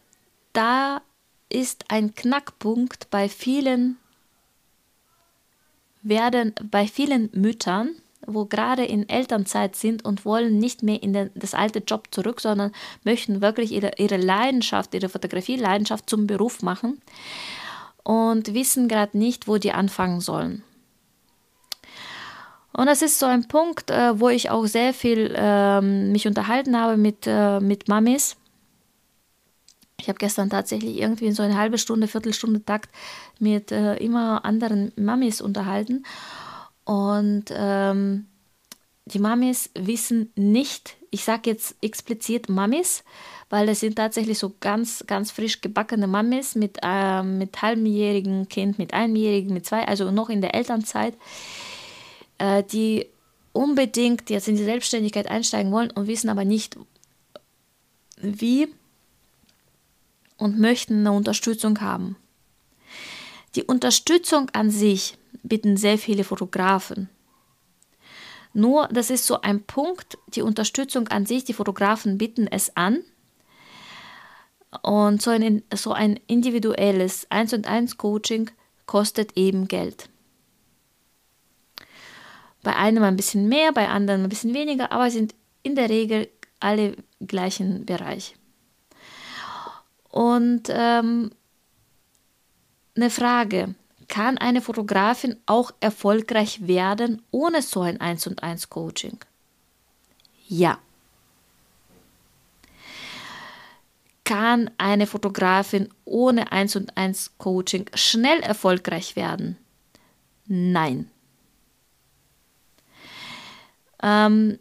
da 0.52 1.00
ist 1.48 1.84
ein 1.88 2.14
Knackpunkt 2.14 3.10
bei 3.10 3.28
vielen 3.28 3.96
werden 6.08 6.54
bei 6.70 6.86
vielen 6.86 7.30
Müttern, 7.32 7.90
wo 8.26 8.44
gerade 8.44 8.84
in 8.84 9.08
Elternzeit 9.08 9.76
sind 9.76 10.04
und 10.04 10.24
wollen 10.24 10.58
nicht 10.58 10.82
mehr 10.82 11.02
in 11.02 11.12
den, 11.12 11.30
das 11.34 11.54
alte 11.54 11.80
Job 11.80 12.08
zurück, 12.10 12.40
sondern 12.40 12.72
möchten 13.04 13.40
wirklich 13.40 13.72
ihre, 13.72 13.92
ihre 13.96 14.16
Leidenschaft, 14.16 14.94
ihre 14.94 15.08
Fotografie-Leidenschaft 15.08 16.08
zum 16.08 16.26
Beruf 16.26 16.62
machen 16.62 17.00
und 18.02 18.54
wissen 18.54 18.88
gerade 18.88 19.16
nicht, 19.18 19.48
wo 19.48 19.58
die 19.58 19.72
anfangen 19.72 20.20
sollen. 20.20 20.62
Und 22.72 22.86
das 22.86 23.02
ist 23.02 23.18
so 23.18 23.26
ein 23.26 23.48
Punkt, 23.48 23.90
äh, 23.90 24.18
wo 24.18 24.30
ich 24.30 24.50
auch 24.50 24.64
sehr 24.64 24.94
viel 24.94 25.34
äh, 25.36 25.80
mich 25.82 26.26
unterhalten 26.26 26.80
habe 26.80 26.96
mit, 26.96 27.26
äh, 27.26 27.60
mit 27.60 27.88
Mamis. 27.88 28.37
Ich 30.00 30.08
habe 30.08 30.18
gestern 30.18 30.48
tatsächlich 30.48 30.96
irgendwie 30.98 31.26
in 31.26 31.34
so 31.34 31.42
eine 31.42 31.56
halbe 31.56 31.76
Stunde, 31.76 32.06
Viertelstunde 32.06 32.64
Takt 32.64 32.90
mit 33.40 33.72
äh, 33.72 33.96
immer 33.96 34.44
anderen 34.44 34.92
Mamis 34.96 35.40
unterhalten. 35.40 36.04
Und 36.84 37.46
ähm, 37.50 38.26
die 39.06 39.18
Mamis 39.18 39.70
wissen 39.74 40.32
nicht, 40.36 40.96
ich 41.10 41.24
sage 41.24 41.50
jetzt 41.50 41.76
explizit 41.82 42.48
Mamis, 42.48 43.02
weil 43.50 43.68
es 43.68 43.80
sind 43.80 43.96
tatsächlich 43.96 44.38
so 44.38 44.54
ganz, 44.60 45.04
ganz 45.06 45.30
frisch 45.30 45.60
gebackene 45.60 46.06
Mamis 46.06 46.54
mit, 46.54 46.78
äh, 46.82 47.22
mit 47.22 47.60
halbjährigen 47.60 48.48
Kind, 48.48 48.78
mit 48.78 48.94
einjährigen, 48.94 49.52
mit 49.52 49.66
zwei, 49.66 49.86
also 49.86 50.10
noch 50.10 50.28
in 50.28 50.40
der 50.40 50.54
Elternzeit, 50.54 51.14
äh, 52.38 52.62
die 52.62 53.06
unbedingt 53.52 54.30
jetzt 54.30 54.48
in 54.48 54.56
die 54.56 54.64
Selbstständigkeit 54.64 55.26
einsteigen 55.28 55.72
wollen 55.72 55.90
und 55.90 56.06
wissen 56.06 56.28
aber 56.28 56.44
nicht, 56.44 56.76
wie 58.20 58.68
und 60.38 60.58
möchten 60.58 61.00
eine 61.00 61.12
Unterstützung 61.12 61.80
haben. 61.82 62.16
Die 63.54 63.64
Unterstützung 63.64 64.48
an 64.50 64.70
sich 64.70 65.18
bitten 65.42 65.76
sehr 65.76 65.98
viele 65.98 66.24
Fotografen. 66.24 67.10
Nur, 68.54 68.88
das 68.88 69.10
ist 69.10 69.26
so 69.26 69.40
ein 69.42 69.62
Punkt, 69.64 70.16
die 70.34 70.42
Unterstützung 70.42 71.08
an 71.08 71.26
sich, 71.26 71.44
die 71.44 71.52
Fotografen 71.52 72.18
bitten 72.18 72.46
es 72.46 72.74
an. 72.76 73.04
Und 74.82 75.22
so 75.22 75.30
ein, 75.30 75.62
so 75.74 75.92
ein 75.92 76.18
individuelles 76.26 77.26
1 77.30 77.52
und 77.54 77.66
1 77.66 77.96
Coaching 77.96 78.50
kostet 78.86 79.36
eben 79.36 79.68
Geld. 79.68 80.08
Bei 82.62 82.76
einem 82.76 83.02
ein 83.02 83.16
bisschen 83.16 83.48
mehr, 83.48 83.72
bei 83.72 83.88
anderen 83.88 84.24
ein 84.24 84.28
bisschen 84.28 84.54
weniger, 84.54 84.92
aber 84.92 85.10
sind 85.10 85.34
in 85.62 85.74
der 85.74 85.88
Regel 85.88 86.28
alle 86.60 86.96
gleichen 87.20 87.86
Bereich. 87.86 88.37
Und 90.10 90.68
ähm, 90.70 91.30
eine 92.96 93.10
Frage, 93.10 93.74
kann 94.08 94.38
eine 94.38 94.62
Fotografin 94.62 95.36
auch 95.46 95.70
erfolgreich 95.80 96.66
werden 96.66 97.22
ohne 97.30 97.62
so 97.62 97.82
ein 97.82 98.00
1 98.00 98.26
und 98.26 98.42
1 98.42 98.70
Coaching? 98.70 99.18
Ja. 100.48 100.78
Kann 104.24 104.70
eine 104.78 105.06
Fotografin 105.06 105.90
ohne 106.04 106.52
1 106.52 106.76
und 106.76 106.96
1 106.96 107.38
Coaching 107.38 107.86
schnell 107.94 108.40
erfolgreich 108.40 109.14
werden? 109.14 109.58
Nein. 110.46 111.10
Ähm, 114.02 114.58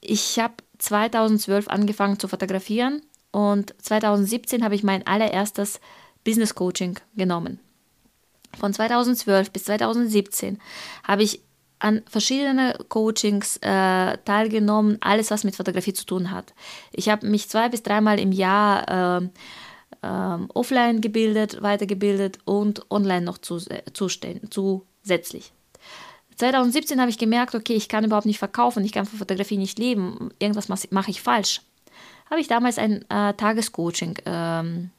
ich 0.00 0.38
habe 0.38 0.54
2012 0.78 1.68
angefangen 1.68 2.18
zu 2.18 2.28
fotografieren 2.28 3.02
und 3.30 3.74
2017 3.82 4.64
habe 4.64 4.74
ich 4.74 4.82
mein 4.82 5.06
allererstes 5.06 5.80
Business 6.24 6.54
Coaching 6.54 6.98
genommen. 7.16 7.60
Von 8.58 8.72
2012 8.72 9.50
bis 9.50 9.64
2017 9.64 10.58
habe 11.04 11.22
ich 11.22 11.42
an 11.78 12.02
verschiedenen 12.08 12.74
Coachings 12.88 13.56
äh, 13.58 14.18
teilgenommen, 14.24 14.98
alles 15.00 15.30
was 15.30 15.44
mit 15.44 15.54
Fotografie 15.54 15.92
zu 15.92 16.06
tun 16.06 16.30
hat. 16.30 16.54
Ich 16.92 17.08
habe 17.08 17.26
mich 17.26 17.48
zwei 17.48 17.68
bis 17.68 17.82
dreimal 17.82 18.18
im 18.18 18.32
Jahr 18.32 19.20
äh, 19.20 19.28
äh, 20.02 20.38
offline 20.54 21.00
gebildet, 21.00 21.62
weitergebildet 21.62 22.38
und 22.44 22.90
online 22.90 23.22
noch 23.22 23.38
zu, 23.38 23.60
zusätzlich. 23.92 25.52
2017 26.36 27.00
habe 27.00 27.10
ich 27.10 27.18
gemerkt, 27.18 27.54
okay, 27.54 27.74
ich 27.74 27.88
kann 27.88 28.04
überhaupt 28.04 28.26
nicht 28.26 28.38
verkaufen, 28.38 28.84
ich 28.84 28.92
kann 28.92 29.06
von 29.06 29.18
Fotografie 29.18 29.56
nicht 29.56 29.78
leben, 29.78 30.30
irgendwas 30.38 30.68
mache 30.68 31.10
ich 31.10 31.20
falsch. 31.20 31.62
Habe 32.30 32.40
ich 32.40 32.48
damals 32.48 32.78
ein 32.78 33.04
äh, 33.10 33.34
Tagescoaching 33.34 34.18
ähm, 34.26 34.90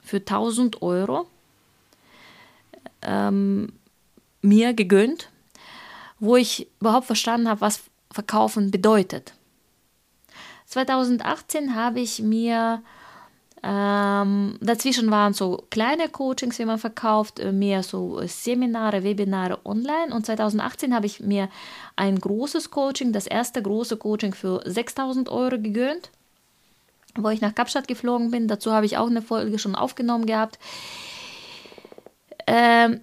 für 0.00 0.18
1000 0.18 0.82
Euro 0.82 1.26
ähm, 3.02 3.72
mir 4.42 4.74
gegönnt, 4.74 5.30
wo 6.18 6.36
ich 6.36 6.68
überhaupt 6.80 7.06
verstanden 7.06 7.48
habe, 7.48 7.60
was 7.60 7.82
Verkaufen 8.10 8.70
bedeutet. 8.70 9.34
2018 10.66 11.74
habe 11.74 12.00
ich 12.00 12.20
mir 12.20 12.82
ähm, 13.62 14.56
dazwischen 14.60 15.10
waren 15.10 15.32
so 15.32 15.64
kleine 15.70 16.08
Coachings, 16.08 16.58
wie 16.58 16.64
man 16.64 16.78
verkauft, 16.78 17.40
äh, 17.40 17.52
mehr 17.52 17.82
so 17.82 18.20
Seminare, 18.26 19.02
Webinare 19.02 19.58
online. 19.64 20.14
Und 20.14 20.26
2018 20.26 20.94
habe 20.94 21.06
ich 21.06 21.20
mir 21.20 21.48
ein 21.96 22.20
großes 22.20 22.70
Coaching, 22.70 23.12
das 23.12 23.26
erste 23.26 23.60
große 23.60 23.96
Coaching 23.96 24.32
für 24.32 24.62
6000 24.64 25.28
Euro 25.28 25.58
gegönnt, 25.58 26.10
wo 27.22 27.28
ich 27.30 27.40
nach 27.40 27.54
Kapstadt 27.54 27.88
geflogen 27.88 28.30
bin. 28.30 28.48
Dazu 28.48 28.72
habe 28.72 28.86
ich 28.86 28.96
auch 28.96 29.08
eine 29.08 29.22
Folge 29.22 29.58
schon 29.58 29.74
aufgenommen 29.74 30.26
gehabt. 30.26 30.58
Ähm, 32.46 33.00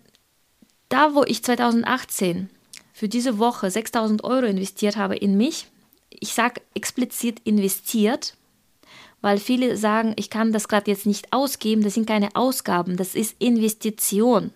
da, 0.89 1.13
wo 1.13 1.23
ich 1.23 1.43
2018 1.43 2.49
für 2.93 3.09
diese 3.09 3.37
Woche 3.37 3.69
6000 3.69 4.23
Euro 4.23 4.45
investiert 4.45 4.97
habe 4.97 5.15
in 5.15 5.37
mich, 5.37 5.67
ich 6.09 6.33
sage 6.33 6.61
explizit 6.73 7.41
investiert, 7.43 8.35
weil 9.21 9.37
viele 9.37 9.75
sagen, 9.75 10.13
ich 10.17 10.29
kann 10.29 10.51
das 10.53 10.67
gerade 10.67 10.89
jetzt 10.89 11.05
nicht 11.05 11.33
ausgeben, 11.33 11.83
das 11.83 11.95
sind 11.95 12.07
keine 12.07 12.35
Ausgaben, 12.35 12.95
das 12.95 13.15
ist 13.15 13.35
Investition. 13.39 14.51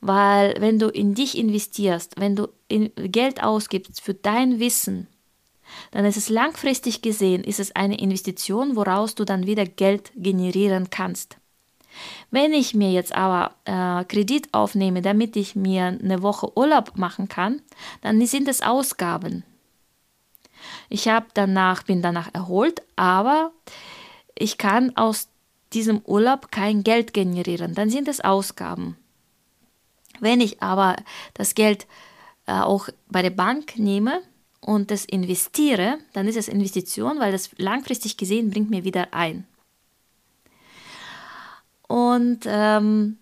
Weil 0.00 0.54
wenn 0.60 0.78
du 0.78 0.88
in 0.88 1.14
dich 1.14 1.36
investierst, 1.36 2.18
wenn 2.18 2.36
du 2.36 2.48
Geld 2.68 3.42
ausgibst 3.42 4.00
für 4.00 4.14
dein 4.14 4.60
Wissen, 4.60 5.08
dann 5.90 6.04
ist 6.04 6.16
es 6.16 6.28
langfristig 6.28 7.02
gesehen, 7.02 7.44
ist 7.44 7.60
es 7.60 7.74
eine 7.74 7.98
Investition, 7.98 8.76
woraus 8.76 9.14
du 9.14 9.24
dann 9.24 9.46
wieder 9.46 9.66
Geld 9.66 10.12
generieren 10.16 10.90
kannst. 10.90 11.38
Wenn 12.30 12.52
ich 12.52 12.74
mir 12.74 12.90
jetzt 12.92 13.12
aber 13.12 13.54
äh, 13.64 14.04
Kredit 14.04 14.52
aufnehme, 14.52 15.02
damit 15.02 15.36
ich 15.36 15.56
mir 15.56 15.86
eine 15.86 16.22
Woche 16.22 16.56
Urlaub 16.56 16.96
machen 16.96 17.28
kann, 17.28 17.62
dann 18.02 18.24
sind 18.26 18.48
es 18.48 18.62
Ausgaben. 18.62 19.44
Ich 20.88 21.08
habe 21.08 21.26
danach, 21.34 21.84
bin 21.84 22.02
danach 22.02 22.32
erholt, 22.34 22.82
aber 22.96 23.52
ich 24.34 24.58
kann 24.58 24.96
aus 24.96 25.28
diesem 25.72 26.00
Urlaub 26.04 26.50
kein 26.50 26.82
Geld 26.84 27.12
generieren. 27.12 27.74
Dann 27.74 27.90
sind 27.90 28.08
es 28.08 28.20
Ausgaben. 28.20 28.96
Wenn 30.20 30.40
ich 30.40 30.62
aber 30.62 30.96
das 31.34 31.54
Geld 31.54 31.86
äh, 32.46 32.52
auch 32.52 32.88
bei 33.08 33.22
der 33.22 33.30
Bank 33.30 33.78
nehme 33.78 34.22
und 34.66 34.90
das 34.90 35.04
investiere, 35.04 35.98
dann 36.12 36.26
ist 36.26 36.36
es 36.36 36.48
Investition, 36.48 37.20
weil 37.20 37.30
das 37.30 37.50
langfristig 37.56 38.16
gesehen 38.16 38.50
bringt 38.50 38.68
mir 38.68 38.82
wieder 38.82 39.14
ein. 39.14 39.46
Und 41.86 42.40
ähm, 42.46 43.18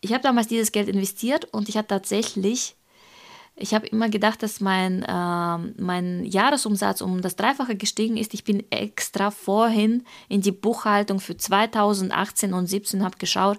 ich 0.00 0.14
habe 0.14 0.22
damals 0.22 0.48
dieses 0.48 0.72
Geld 0.72 0.88
investiert 0.88 1.44
und 1.52 1.68
ich 1.68 1.76
habe 1.76 1.88
tatsächlich, 1.88 2.74
ich 3.54 3.74
habe 3.74 3.86
immer 3.88 4.08
gedacht, 4.08 4.42
dass 4.42 4.60
mein, 4.60 5.02
äh, 5.02 5.58
mein 5.76 6.24
Jahresumsatz 6.24 7.02
um 7.02 7.20
das 7.20 7.36
Dreifache 7.36 7.76
gestiegen 7.76 8.16
ist. 8.16 8.32
Ich 8.32 8.44
bin 8.44 8.64
extra 8.72 9.30
vorhin 9.30 10.06
in 10.30 10.40
die 10.40 10.52
Buchhaltung 10.52 11.20
für 11.20 11.36
2018 11.36 12.54
und 12.54 12.66
2017 12.66 13.04
habe 13.04 13.18
geschaut. 13.18 13.58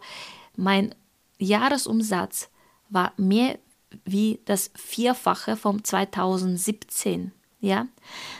Mein 0.55 0.95
Jahresumsatz 1.37 2.49
war 2.89 3.13
mehr 3.17 3.59
wie 4.05 4.39
das 4.45 4.71
Vierfache 4.75 5.57
vom 5.57 5.83
2017. 5.83 7.31
Ja, 7.59 7.87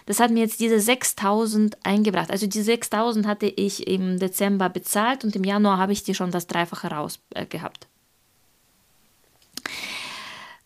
das 0.08 0.20
hat 0.20 0.32
mir 0.32 0.40
jetzt 0.40 0.60
diese 0.60 0.80
6000 0.80 1.78
eingebracht. 1.86 2.32
Also 2.32 2.48
die 2.48 2.62
6000 2.62 3.28
hatte 3.28 3.46
ich 3.46 3.88
im 3.88 4.18
Dezember 4.18 4.68
bezahlt 4.68 5.24
und 5.24 5.36
im 5.36 5.44
Januar 5.44 5.78
habe 5.78 5.94
ich 5.94 6.04
die 6.04 6.16
schon 6.16 6.32
das 6.32 6.48
Dreifache 6.48 6.88
raus 6.88 7.20
äh, 7.36 7.46
gehabt. 7.46 7.88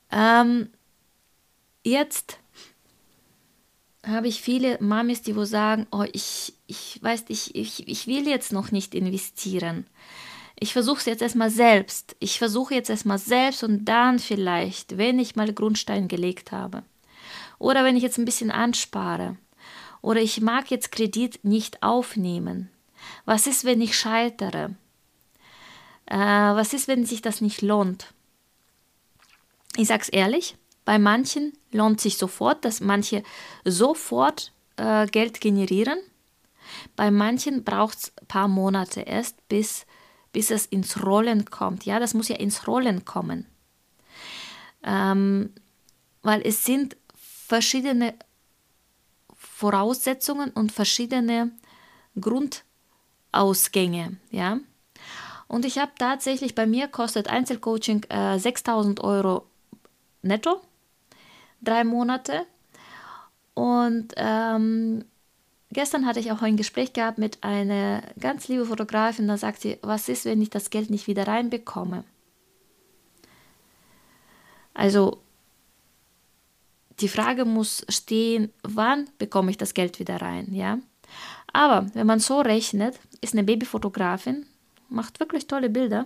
Ähm, 0.10 0.70
jetzt 1.84 2.40
habe 4.06 4.30
ich 4.30 4.42
viele 4.42 4.78
Mamis, 4.82 5.22
die 5.22 5.36
wo 5.36 5.44
sagen, 5.44 5.88
oh, 5.92 6.06
ich, 6.14 6.54
ich 6.68 7.00
weiß, 7.02 7.26
ich, 7.28 7.56
ich, 7.56 7.88
ich 7.88 8.08
will 8.08 8.28
jetzt 8.28 8.54
noch 8.54 8.72
nicht 8.72 8.96
investieren. 8.96 9.86
Ich 10.58 10.74
versuche 10.74 11.00
es 11.00 11.06
jetzt 11.06 11.22
erstmal 11.22 11.50
selbst. 11.50 12.16
Ich 12.20 12.40
versuche 12.40 12.74
jetzt 12.74 12.90
erstmal 12.90 13.20
selbst 13.20 13.64
und 13.64 13.86
dann 13.86 14.20
vielleicht, 14.20 14.98
wenn 14.98 15.20
ich 15.20 15.36
mal 15.36 15.52
Grundstein 15.54 16.08
gelegt 16.08 16.52
habe. 16.52 16.84
Oder 17.60 17.84
wenn 17.84 17.98
ich 17.98 18.04
jetzt 18.04 18.18
ein 18.18 18.26
bisschen 18.26 18.52
anspare. 18.52 19.38
Oder 20.02 20.22
ich 20.22 20.40
mag 20.40 20.72
jetzt 20.72 20.92
Kredit 20.92 21.44
nicht 21.44 21.84
aufnehmen. 21.84 22.70
Was 23.26 23.48
ist, 23.48 23.66
wenn 23.66 23.82
ich 23.82 23.98
scheitere? 23.98 24.76
Äh, 26.06 26.18
was 26.18 26.74
ist, 26.74 26.88
wenn 26.88 27.06
sich 27.06 27.22
das 27.22 27.42
nicht 27.42 27.62
lohnt? 27.62 28.14
Ich 29.78 29.88
sag's 29.88 30.10
ehrlich, 30.10 30.58
bei 30.86 31.00
manchen 31.00 31.54
lohnt 31.72 32.00
sich 32.00 32.18
sofort, 32.18 32.64
dass 32.64 32.80
manche 32.80 33.24
sofort 33.66 34.54
äh, 34.78 35.08
Geld 35.08 35.42
generieren. 35.42 36.00
Bei 36.96 37.12
manchen 37.12 37.64
braucht 37.64 37.98
es 37.98 38.14
ein 38.22 38.28
paar 38.28 38.48
Monate 38.48 39.02
erst, 39.02 39.48
bis, 39.50 39.86
bis 40.36 40.52
es 40.52 40.66
ins 40.66 41.02
Rollen 41.02 41.46
kommt. 41.46 41.86
Ja, 41.86 41.98
das 41.98 42.14
muss 42.14 42.28
ja 42.28 42.36
ins 42.36 42.68
Rollen 42.68 43.06
kommen. 43.06 43.46
Ähm, 44.84 45.54
weil 46.24 46.42
es 46.42 46.66
sind 46.66 46.98
verschiedene 47.16 48.16
Voraussetzungen 49.34 50.50
und 50.50 50.74
verschiedene 50.74 51.52
Grundausgänge. 52.20 54.18
Ja? 54.30 54.60
Und 55.48 55.64
ich 55.64 55.78
habe 55.78 55.94
tatsächlich, 55.98 56.54
bei 56.54 56.66
mir 56.66 56.90
kostet 56.90 57.30
Einzelcoaching 57.30 58.04
äh, 58.10 58.38
6000 58.38 59.00
Euro 59.06 59.46
netto 60.22 60.60
drei 61.62 61.86
Monate. 61.86 62.46
Und 63.54 64.14
ähm, 64.18 65.06
gestern 65.76 66.06
hatte 66.06 66.22
ich 66.22 66.32
auch 66.32 66.42
ein 66.42 66.56
Gespräch 66.56 66.94
gehabt 66.94 67.18
mit 67.18 67.44
einer 67.44 68.02
ganz 68.18 68.48
liebe 68.48 68.66
Fotografin. 68.66 69.28
Da 69.28 69.38
sagt 69.38 69.60
sie, 69.62 69.78
was 69.82 70.08
ist, 70.08 70.24
wenn 70.24 70.42
ich 70.42 70.50
das 70.50 70.70
Geld 70.70 70.90
nicht 70.90 71.06
wieder 71.06 71.28
reinbekomme? 71.28 72.06
Also 74.74 75.22
die 77.02 77.10
Frage 77.10 77.44
muss 77.44 77.86
stehen, 77.90 78.54
wann 78.64 79.10
bekomme 79.18 79.52
ich 79.52 79.58
das 79.58 79.74
Geld 79.74 80.00
wieder 80.00 80.22
rein, 80.22 80.54
ja? 80.54 80.80
Aber 81.52 81.94
wenn 81.94 82.08
man 82.08 82.20
so 82.20 82.40
rechnet, 82.40 82.98
ist 83.20 83.34
eine 83.34 83.44
Babyfotografin, 83.44 84.46
macht 84.88 85.20
wirklich 85.20 85.46
tolle 85.46 85.70
Bilder. 85.70 86.06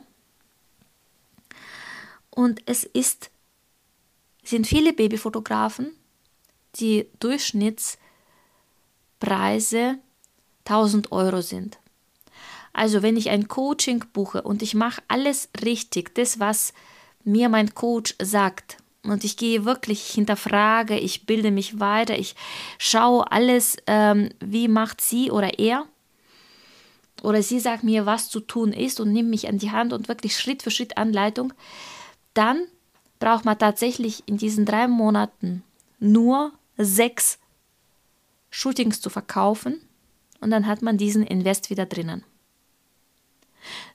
Und 2.31 2.61
es 2.65 2.83
ist 2.83 3.29
sind 4.43 4.65
viele 4.65 4.93
Babyfotografen, 4.93 5.91
die 6.77 7.07
Durchschnittspreise 9.19 9.97
1000 10.65 11.11
Euro 11.11 11.41
sind. 11.41 11.79
Also 12.73 13.01
wenn 13.01 13.17
ich 13.17 13.29
ein 13.29 13.47
Coaching 13.47 14.05
buche 14.13 14.43
und 14.43 14.61
ich 14.61 14.75
mache 14.75 15.01
alles 15.07 15.49
richtig, 15.63 16.13
das, 16.15 16.39
was 16.39 16.73
mir 17.23 17.49
mein 17.49 17.73
Coach 17.73 18.15
sagt, 18.21 18.77
und 19.03 19.23
ich 19.23 19.37
gehe 19.37 19.65
wirklich, 19.65 20.09
ich 20.09 20.15
hinterfrage, 20.15 20.97
ich 20.97 21.25
bilde 21.25 21.51
mich 21.51 21.79
weiter, 21.79 22.19
ich 22.19 22.35
schaue 22.77 23.31
alles, 23.31 23.77
ähm, 23.87 24.29
wie 24.39 24.67
macht 24.67 25.01
sie 25.01 25.31
oder 25.31 25.57
er. 25.57 25.85
Oder 27.23 27.41
sie 27.41 27.59
sagt 27.59 27.83
mir, 27.83 28.05
was 28.05 28.29
zu 28.29 28.39
tun 28.41 28.71
ist 28.71 28.99
und 28.99 29.11
nimmt 29.11 29.29
mich 29.29 29.47
an 29.47 29.57
die 29.57 29.71
Hand 29.71 29.93
und 29.93 30.09
wirklich 30.09 30.37
Schritt 30.37 30.61
für 30.61 30.71
Schritt 30.71 30.97
Anleitung. 30.97 31.53
Dann 32.33 32.61
braucht 33.19 33.45
man 33.45 33.57
tatsächlich 33.57 34.23
in 34.25 34.37
diesen 34.37 34.65
drei 34.65 34.87
Monaten 34.87 35.63
nur 35.99 36.51
sechs 36.77 37.38
Shootings 38.49 39.01
zu 39.01 39.09
verkaufen 39.09 39.81
und 40.41 40.51
dann 40.51 40.67
hat 40.67 40.81
man 40.81 40.97
diesen 40.97 41.23
Invest 41.23 41.69
wieder 41.69 41.85
drinnen. 41.85 42.23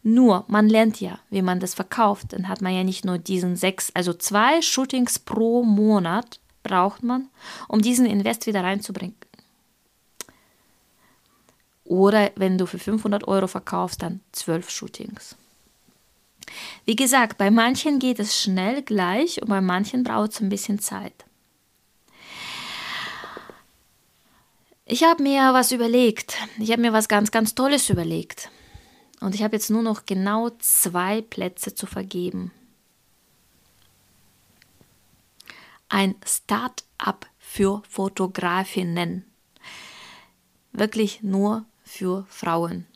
Nur, 0.03 0.45
man 0.49 0.69
lernt 0.69 1.01
ja, 1.01 1.19
wie 1.31 1.43
man 1.43 1.61
das 1.61 1.75
verkauft. 1.75 2.33
Dann 2.33 2.49
hat 2.49 2.61
man 2.61 2.75
ja 2.75 2.85
nicht 2.85 3.05
nur 3.05 3.19
diesen 3.19 3.57
sechs, 3.57 3.91
also 3.95 4.13
zwei 4.13 4.61
Shootings 4.63 5.19
pro 5.19 5.63
Monat 5.63 6.41
braucht 6.63 7.03
man, 7.03 7.29
um 7.69 7.81
diesen 7.81 8.07
Invest 8.07 8.47
wieder 8.47 8.63
reinzubringen. 8.63 9.17
Oder 11.85 12.33
wenn 12.37 12.57
du 12.57 12.67
für 12.67 12.79
500 12.79 13.29
Euro 13.29 13.47
verkaufst, 13.47 14.03
dann 14.03 14.21
zwölf 14.33 14.71
Shootings. 14.71 15.37
Wie 16.85 16.97
gesagt, 16.97 17.39
bei 17.39 17.51
manchen 17.51 17.99
geht 17.99 18.19
es 18.19 18.41
schnell 18.41 18.83
gleich 18.83 19.41
und 19.43 19.49
bei 19.49 19.61
manchen 19.61 20.03
braucht 20.03 20.33
es 20.33 20.41
ein 20.41 20.49
bisschen 20.49 20.79
Zeit. 20.79 21.24
Ich 24.87 25.03
habe 25.03 25.23
mir 25.23 25.55
was 25.55 25.73
überlegt. 25.73 26.37
Ich 26.59 26.71
habe 26.71 26.83
mir 26.83 26.93
was 26.93 27.09
ganz, 27.09 27.31
ganz 27.31 27.55
Tolles 27.55 27.89
überlegt. 27.89 28.51
Und 29.21 29.35
ich 29.35 29.43
habe 29.43 29.57
jetzt 29.57 29.71
nur 29.71 29.83
noch 29.83 30.05
genau 30.05 30.51
zwei 30.59 31.23
Plätze 31.23 31.75
zu 31.75 31.87
vergeben. 31.87 32.53
Ein 35.89 36.15
Start-up 36.27 37.27
für 37.39 37.83
Fotografinnen. 37.89 39.25
Wirklich 40.73 41.23
nur 41.23 41.65
für 41.83 42.27
Frauen. 42.29 42.87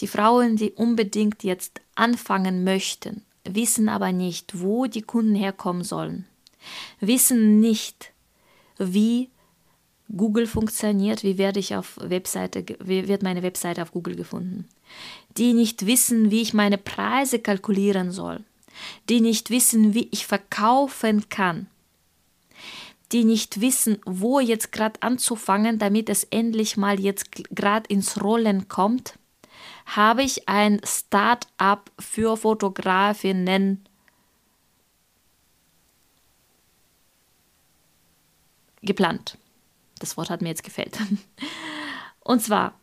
Die 0.00 0.08
Frauen, 0.08 0.56
die 0.56 0.72
unbedingt 0.72 1.42
jetzt 1.42 1.80
anfangen 1.94 2.64
möchten, 2.64 3.24
wissen 3.44 3.88
aber 3.88 4.12
nicht, 4.12 4.60
wo 4.60 4.84
die 4.86 5.02
Kunden 5.02 5.34
herkommen 5.34 5.84
sollen, 5.84 6.26
wissen 7.00 7.60
nicht, 7.60 8.12
wie 8.78 9.30
Google 10.16 10.46
funktioniert, 10.46 11.22
wie 11.22 11.38
werde 11.38 11.60
ich 11.60 11.74
auf 11.76 11.98
Webseite, 12.00 12.64
wie 12.82 13.08
wird 13.08 13.22
meine 13.22 13.42
Webseite 13.42 13.82
auf 13.82 13.92
Google 13.92 14.16
gefunden, 14.16 14.68
die 15.36 15.52
nicht 15.52 15.86
wissen, 15.86 16.30
wie 16.30 16.42
ich 16.42 16.54
meine 16.54 16.78
Preise 16.78 17.38
kalkulieren 17.38 18.10
soll, 18.10 18.40
die 19.08 19.20
nicht 19.20 19.50
wissen, 19.50 19.94
wie 19.94 20.08
ich 20.10 20.26
verkaufen 20.26 21.28
kann, 21.28 21.66
die 23.12 23.24
nicht 23.24 23.60
wissen, 23.60 23.98
wo 24.04 24.40
jetzt 24.40 24.72
gerade 24.72 25.02
anzufangen, 25.02 25.78
damit 25.78 26.08
es 26.08 26.24
endlich 26.24 26.76
mal 26.76 26.98
jetzt 26.98 27.30
gerade 27.54 27.88
ins 27.88 28.22
Rollen 28.22 28.68
kommt 28.68 29.14
habe 29.86 30.22
ich 30.22 30.48
ein 30.48 30.80
Start-up 30.84 31.90
für 31.98 32.36
Fotografinnen 32.36 33.84
geplant. 38.82 39.36
Das 40.00 40.16
Wort 40.16 40.30
hat 40.30 40.42
mir 40.42 40.48
jetzt 40.48 40.64
gefällt. 40.64 40.98
Und 42.24 42.42
zwar 42.42 42.74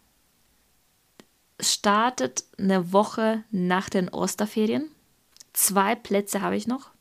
startet 1.60 2.46
eine 2.58 2.94
Woche 2.94 3.44
nach 3.52 3.90
den 3.90 4.08
Osterferien. 4.08 4.90
Zwei 5.52 5.96
Plätze 5.96 6.42
habe 6.42 6.56
ich 6.56 6.68
noch. 6.68 6.92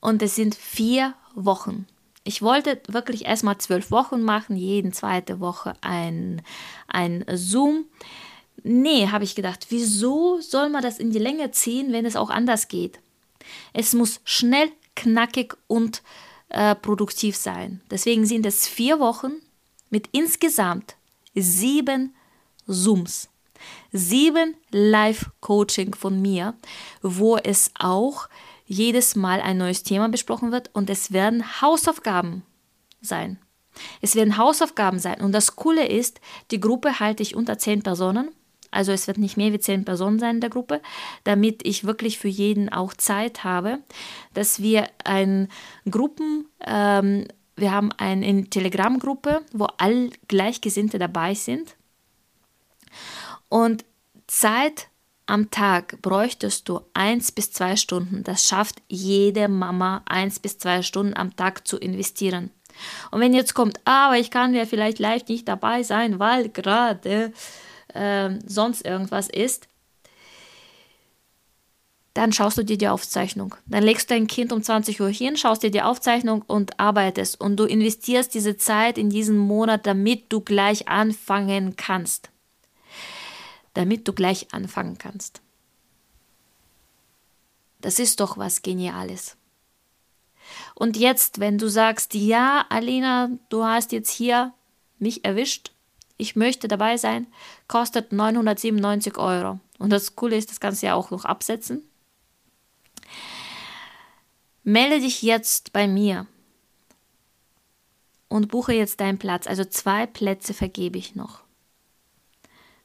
Und 0.00 0.22
es 0.22 0.34
sind 0.34 0.54
vier 0.54 1.14
Wochen. 1.34 1.86
Ich 2.24 2.40
wollte 2.42 2.80
wirklich 2.88 3.26
erstmal 3.26 3.58
zwölf 3.58 3.90
Wochen 3.90 4.22
machen, 4.22 4.56
jeden 4.56 4.92
zweite 4.92 5.40
Woche 5.40 5.74
ein, 5.82 6.42
ein 6.88 7.24
Zoom. 7.34 7.84
Nee, 8.62 9.08
habe 9.08 9.24
ich 9.24 9.34
gedacht, 9.34 9.66
wieso 9.68 10.40
soll 10.40 10.70
man 10.70 10.82
das 10.82 10.98
in 10.98 11.10
die 11.10 11.18
Länge 11.18 11.50
ziehen, 11.50 11.92
wenn 11.92 12.06
es 12.06 12.16
auch 12.16 12.30
anders 12.30 12.68
geht? 12.68 12.98
Es 13.74 13.92
muss 13.92 14.20
schnell, 14.24 14.70
knackig 14.96 15.56
und 15.66 15.98
äh, 15.98 16.29
produktiv 16.82 17.36
sein. 17.36 17.80
Deswegen 17.90 18.26
sind 18.26 18.44
es 18.46 18.66
vier 18.66 18.98
Wochen 19.00 19.32
mit 19.88 20.08
insgesamt 20.12 20.96
sieben 21.34 22.14
Zooms. 22.66 23.28
Sieben 23.92 24.54
Live-Coaching 24.70 25.94
von 25.94 26.20
mir, 26.20 26.54
wo 27.02 27.36
es 27.36 27.70
auch 27.78 28.28
jedes 28.66 29.16
Mal 29.16 29.40
ein 29.40 29.58
neues 29.58 29.82
Thema 29.82 30.08
besprochen 30.08 30.52
wird 30.52 30.70
und 30.72 30.88
es 30.88 31.12
werden 31.12 31.60
Hausaufgaben 31.60 32.44
sein. 33.00 33.38
Es 34.00 34.14
werden 34.14 34.36
Hausaufgaben 34.36 34.98
sein. 34.98 35.20
Und 35.20 35.32
das 35.32 35.56
Coole 35.56 35.86
ist, 35.86 36.20
die 36.50 36.60
Gruppe 36.60 37.00
halte 37.00 37.22
ich 37.22 37.34
unter 37.34 37.58
zehn 37.58 37.82
Personen. 37.82 38.30
Also 38.70 38.92
es 38.92 39.06
wird 39.06 39.18
nicht 39.18 39.36
mehr 39.36 39.52
wie 39.52 39.58
zehn 39.58 39.84
Personen 39.84 40.18
sein 40.18 40.36
in 40.36 40.40
der 40.40 40.50
Gruppe, 40.50 40.80
damit 41.24 41.66
ich 41.66 41.84
wirklich 41.84 42.18
für 42.18 42.28
jeden 42.28 42.68
auch 42.68 42.94
Zeit 42.94 43.44
habe, 43.44 43.78
dass 44.34 44.60
wir 44.60 44.88
ein 45.04 45.48
Gruppen, 45.90 46.46
ähm, 46.64 47.26
wir 47.56 47.72
haben 47.72 47.90
eine 47.92 48.44
Telegram-Gruppe, 48.48 49.42
wo 49.52 49.66
all 49.78 50.10
Gleichgesinnte 50.28 50.98
dabei 50.98 51.34
sind. 51.34 51.76
Und 53.48 53.84
Zeit 54.26 54.88
am 55.26 55.50
Tag 55.50 56.02
bräuchtest 56.02 56.68
du 56.68 56.80
eins 56.92 57.30
bis 57.30 57.52
zwei 57.52 57.76
Stunden. 57.76 58.24
Das 58.24 58.44
schafft 58.44 58.82
jede 58.88 59.48
Mama, 59.48 60.02
eins 60.06 60.38
bis 60.38 60.58
zwei 60.58 60.82
Stunden 60.82 61.16
am 61.16 61.36
Tag 61.36 61.66
zu 61.68 61.76
investieren. 61.78 62.50
Und 63.10 63.20
wenn 63.20 63.34
jetzt 63.34 63.54
kommt, 63.54 63.80
aber 63.84 64.18
ich 64.18 64.30
kann 64.30 64.54
ja 64.54 64.66
vielleicht 64.66 64.98
live 64.98 65.26
nicht 65.28 65.46
dabei 65.46 65.82
sein, 65.82 66.18
weil 66.18 66.48
gerade 66.48 67.32
äh, 67.94 68.38
sonst 68.46 68.84
irgendwas 68.84 69.28
ist, 69.28 69.68
dann 72.14 72.32
schaust 72.32 72.58
du 72.58 72.64
dir 72.64 72.76
die 72.76 72.88
Aufzeichnung. 72.88 73.54
Dann 73.66 73.84
legst 73.84 74.10
du 74.10 74.14
dein 74.14 74.26
Kind 74.26 74.52
um 74.52 74.62
20 74.62 75.00
Uhr 75.00 75.10
hin, 75.10 75.36
schaust 75.36 75.62
dir 75.62 75.70
die 75.70 75.82
Aufzeichnung 75.82 76.42
und 76.42 76.80
arbeitest. 76.80 77.40
Und 77.40 77.56
du 77.56 77.64
investierst 77.64 78.34
diese 78.34 78.56
Zeit 78.56 78.98
in 78.98 79.10
diesen 79.10 79.38
Monat, 79.38 79.86
damit 79.86 80.32
du 80.32 80.40
gleich 80.40 80.88
anfangen 80.88 81.76
kannst. 81.76 82.30
Damit 83.74 84.08
du 84.08 84.12
gleich 84.12 84.52
anfangen 84.52 84.98
kannst. 84.98 85.40
Das 87.80 87.98
ist 87.98 88.20
doch 88.20 88.36
was 88.36 88.62
Geniales. 88.62 89.36
Und 90.74 90.96
jetzt, 90.96 91.38
wenn 91.38 91.58
du 91.58 91.68
sagst, 91.68 92.14
ja, 92.14 92.66
Alina, 92.68 93.30
du 93.50 93.64
hast 93.64 93.92
jetzt 93.92 94.10
hier 94.10 94.52
mich 94.98 95.24
erwischt, 95.24 95.72
ich 96.20 96.36
möchte 96.36 96.68
dabei 96.68 96.96
sein, 96.96 97.26
kostet 97.66 98.12
997 98.12 99.16
Euro. 99.16 99.58
Und 99.78 99.90
das 99.90 100.14
Coole 100.14 100.36
ist, 100.36 100.50
das 100.50 100.60
kannst 100.60 100.82
du 100.82 100.86
ja 100.86 100.94
auch 100.94 101.10
noch 101.10 101.24
absetzen. 101.24 101.82
Melde 104.62 105.00
dich 105.00 105.22
jetzt 105.22 105.72
bei 105.72 105.88
mir 105.88 106.26
und 108.28 108.48
buche 108.48 108.74
jetzt 108.74 109.00
deinen 109.00 109.18
Platz. 109.18 109.46
Also 109.46 109.64
zwei 109.64 110.06
Plätze 110.06 110.52
vergebe 110.52 110.98
ich 110.98 111.14
noch. 111.14 111.40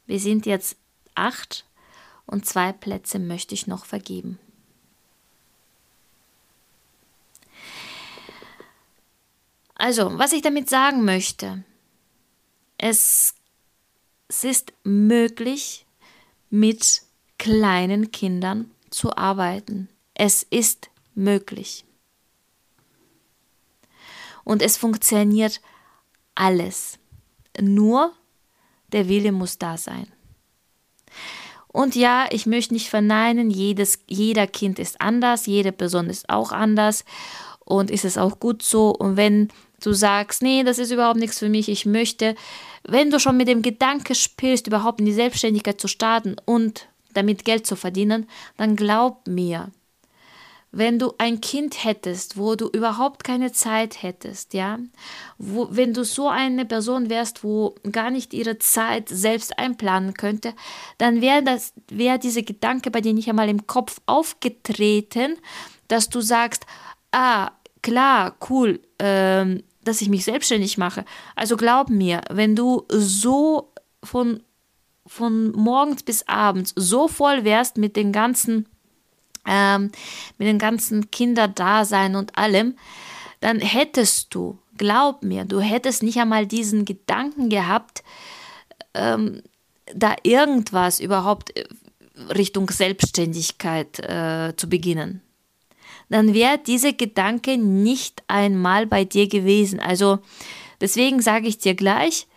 Wir 0.05 0.19
sind 0.19 0.45
jetzt 0.45 0.77
acht 1.13 1.65
und 2.25 2.45
zwei 2.45 2.71
Plätze 2.71 3.19
möchte 3.19 3.53
ich 3.53 3.67
noch 3.67 3.85
vergeben. 3.85 4.39
Also, 9.75 10.17
was 10.17 10.31
ich 10.31 10.41
damit 10.41 10.69
sagen 10.69 11.03
möchte, 11.03 11.63
es, 12.77 13.35
es 14.27 14.43
ist 14.43 14.73
möglich, 14.83 15.85
mit 16.49 17.01
kleinen 17.37 18.11
Kindern 18.11 18.71
zu 18.89 19.15
arbeiten. 19.15 19.89
Es 20.13 20.43
ist 20.43 20.89
möglich. 21.13 21.85
Und 24.43 24.61
es 24.61 24.77
funktioniert 24.77 25.59
alles. 26.35 26.99
Nur 27.59 28.13
der 28.91 29.09
Wille 29.09 29.31
muss 29.31 29.57
da 29.57 29.77
sein. 29.77 30.07
Und 31.67 31.95
ja, 31.95 32.27
ich 32.29 32.45
möchte 32.45 32.73
nicht 32.73 32.89
verneinen, 32.89 33.49
jedes, 33.49 33.99
jeder 34.07 34.47
Kind 34.47 34.79
ist 34.79 35.01
anders, 35.01 35.45
jede 35.45 35.73
Person 35.73 36.09
ist 36.09 36.29
auch 36.29 36.53
anders 36.53 37.03
und 37.65 37.91
ist 37.91 38.05
es 38.05 38.17
auch 38.17 38.39
gut 38.39 38.61
so. 38.61 38.91
Und 38.91 39.17
wenn 39.17 39.49
du 39.81 39.93
sagst, 39.93 40.41
nee, 40.41 40.63
das 40.63 40.79
ist 40.79 40.91
überhaupt 40.91 41.19
nichts 41.19 41.39
für 41.39 41.49
mich, 41.49 41.69
ich 41.69 41.85
möchte, 41.85 42.35
wenn 42.83 43.11
du 43.11 43.19
schon 43.19 43.37
mit 43.37 43.47
dem 43.47 43.61
Gedanke 43.61 44.15
spielst, 44.15 44.67
überhaupt 44.67 44.99
in 44.99 45.05
die 45.05 45.13
Selbstständigkeit 45.13 45.79
zu 45.79 45.87
starten 45.87 46.35
und 46.45 46.87
damit 47.13 47.45
Geld 47.45 47.65
zu 47.65 47.75
verdienen, 47.75 48.27
dann 48.57 48.75
glaub 48.75 49.27
mir, 49.27 49.71
wenn 50.75 50.99
du 50.99 51.13
ein 51.19 51.39
Kind 51.39 51.85
hättest, 51.85 52.37
wo 52.37 52.55
du 52.55 52.67
überhaupt 52.67 53.23
keine 53.23 53.53
Zeit 53.53 54.03
hättest, 54.03 54.53
ja, 54.53 54.77
wo, 55.37 55.69
wenn 55.71 55.93
du 55.93 56.03
so 56.03 56.27
eine 56.27 56.65
Person 56.65 57.09
wärst, 57.09 57.45
wo 57.45 57.75
gar 57.93 58.11
nicht 58.11 58.33
ihre 58.33 58.59
Zeit 58.59 59.07
selbst 59.07 59.57
einplanen 59.57 60.15
könnte, 60.15 60.53
dann 60.97 61.21
wäre 61.21 61.41
das, 61.43 61.71
wäre 61.89 62.19
dieser 62.19 62.41
Gedanke 62.41 62.91
bei 62.91 62.99
dir 62.99 63.13
nicht 63.13 63.29
einmal 63.29 63.47
im 63.47 63.67
Kopf 63.67 64.01
aufgetreten, 64.05 65.37
dass 65.87 66.09
du 66.09 66.19
sagst, 66.19 66.65
ah, 67.13 67.51
klar, 67.85 68.35
cool, 68.49 68.79
ähm, 68.97 69.61
dass 69.83 70.01
ich 70.01 70.09
mich 70.09 70.25
selbstständig 70.25 70.79
mache. 70.79 71.05
Also 71.35 71.55
glaub 71.55 71.89
mir, 71.89 72.21
wenn 72.31 72.55
du 72.55 72.83
so 72.89 73.71
von, 74.03 74.41
von 75.05 75.51
morgens 75.51 76.01
bis 76.01 76.27
abends 76.27 76.73
so 76.75 77.07
voll 77.07 77.43
wärst 77.43 77.77
mit 77.77 77.95
den 77.95 78.11
ganzen, 78.11 78.67
ähm, 79.45 79.91
mit 80.39 80.47
den 80.47 80.57
ganzen 80.57 81.11
Kinderdasein 81.11 82.15
und 82.15 82.35
allem, 82.39 82.75
dann 83.39 83.59
hättest 83.59 84.33
du, 84.33 84.57
glaub 84.77 85.21
mir, 85.21 85.45
du 85.45 85.59
hättest 85.59 86.01
nicht 86.01 86.17
einmal 86.17 86.47
diesen 86.47 86.85
Gedanken 86.85 87.49
gehabt, 87.49 88.03
ähm, 88.95 89.43
da 89.93 90.15
irgendwas 90.23 90.99
überhaupt 90.99 91.55
äh, 91.55 91.65
Richtung 92.35 92.67
Selbstständigkeit 92.71 93.99
äh, 93.99 94.55
zu 94.55 94.67
beginnen 94.69 95.21
dann 96.09 96.33
wäre 96.33 96.57
dieser 96.57 96.93
Gedanke 96.93 97.57
nicht 97.57 98.23
einmal 98.27 98.85
bei 98.85 99.05
dir 99.05 99.27
gewesen. 99.27 99.79
Also 99.79 100.19
deswegen 100.81 101.21
sage 101.21 101.47
ich 101.47 101.57
dir 101.57 101.75
gleich, 101.75 102.27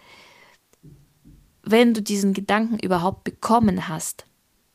wenn 1.63 1.93
du 1.93 2.03
diesen 2.03 2.33
Gedanken 2.33 2.79
überhaupt 2.79 3.25
bekommen 3.25 3.89
hast, 3.89 4.25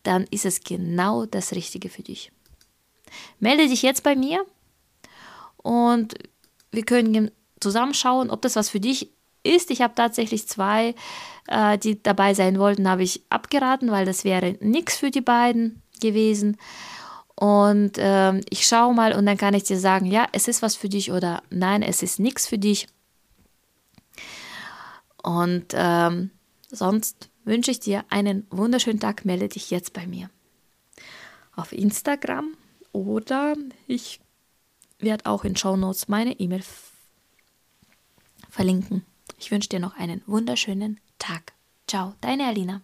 dann 0.03 0.25
ist 0.29 0.45
es 0.45 0.63
genau 0.63 1.25
das 1.25 1.53
Richtige 1.53 1.89
für 1.89 2.03
dich. 2.03 2.31
Melde 3.39 3.67
dich 3.67 3.81
jetzt 3.81 4.03
bei 4.03 4.15
mir 4.15 4.45
und 5.57 6.13
wir 6.71 6.83
können 6.83 7.31
zusammen 7.59 7.93
schauen, 7.93 8.29
ob 8.29 8.41
das 8.41 8.55
was 8.55 8.69
für 8.69 8.79
dich 8.79 9.11
ist. 9.43 9.71
Ich 9.71 9.81
habe 9.81 9.95
tatsächlich 9.95 10.47
zwei, 10.47 10.95
äh, 11.47 11.77
die 11.77 12.01
dabei 12.01 12.33
sein 12.33 12.59
wollten, 12.59 12.87
habe 12.87 13.03
ich 13.03 13.23
abgeraten, 13.29 13.91
weil 13.91 14.05
das 14.05 14.23
wäre 14.23 14.57
nichts 14.59 14.97
für 14.97 15.11
die 15.11 15.21
beiden 15.21 15.81
gewesen. 16.01 16.57
Und 17.35 17.93
ähm, 17.97 18.41
ich 18.49 18.67
schaue 18.67 18.93
mal 18.93 19.13
und 19.13 19.25
dann 19.25 19.37
kann 19.37 19.53
ich 19.53 19.63
dir 19.63 19.79
sagen, 19.79 20.05
ja, 20.05 20.27
es 20.31 20.47
ist 20.47 20.61
was 20.61 20.75
für 20.75 20.89
dich 20.89 21.11
oder 21.11 21.41
nein, 21.49 21.81
es 21.81 22.03
ist 22.03 22.19
nichts 22.19 22.47
für 22.47 22.57
dich. 22.57 22.87
Und 25.23 25.67
ähm, 25.73 26.31
sonst 26.69 27.29
wünsche 27.43 27.71
ich 27.71 27.79
dir 27.79 28.05
einen 28.09 28.45
wunderschönen 28.49 28.99
Tag. 28.99 29.25
Melde 29.25 29.49
dich 29.49 29.71
jetzt 29.71 29.93
bei 29.93 30.05
mir 30.05 30.29
auf 31.55 31.71
Instagram 31.71 32.55
oder 32.91 33.55
ich 33.87 34.19
werde 34.99 35.25
auch 35.25 35.43
in 35.43 35.55
Show 35.55 35.75
Notes 35.75 36.07
meine 36.07 36.39
E-Mail 36.39 36.63
verlinken. 38.49 39.03
Ich 39.39 39.51
wünsche 39.51 39.69
dir 39.69 39.79
noch 39.79 39.95
einen 39.97 40.21
wunderschönen 40.25 40.99
Tag. 41.19 41.53
Ciao, 41.87 42.13
deine 42.21 42.47
Alina. 42.47 42.81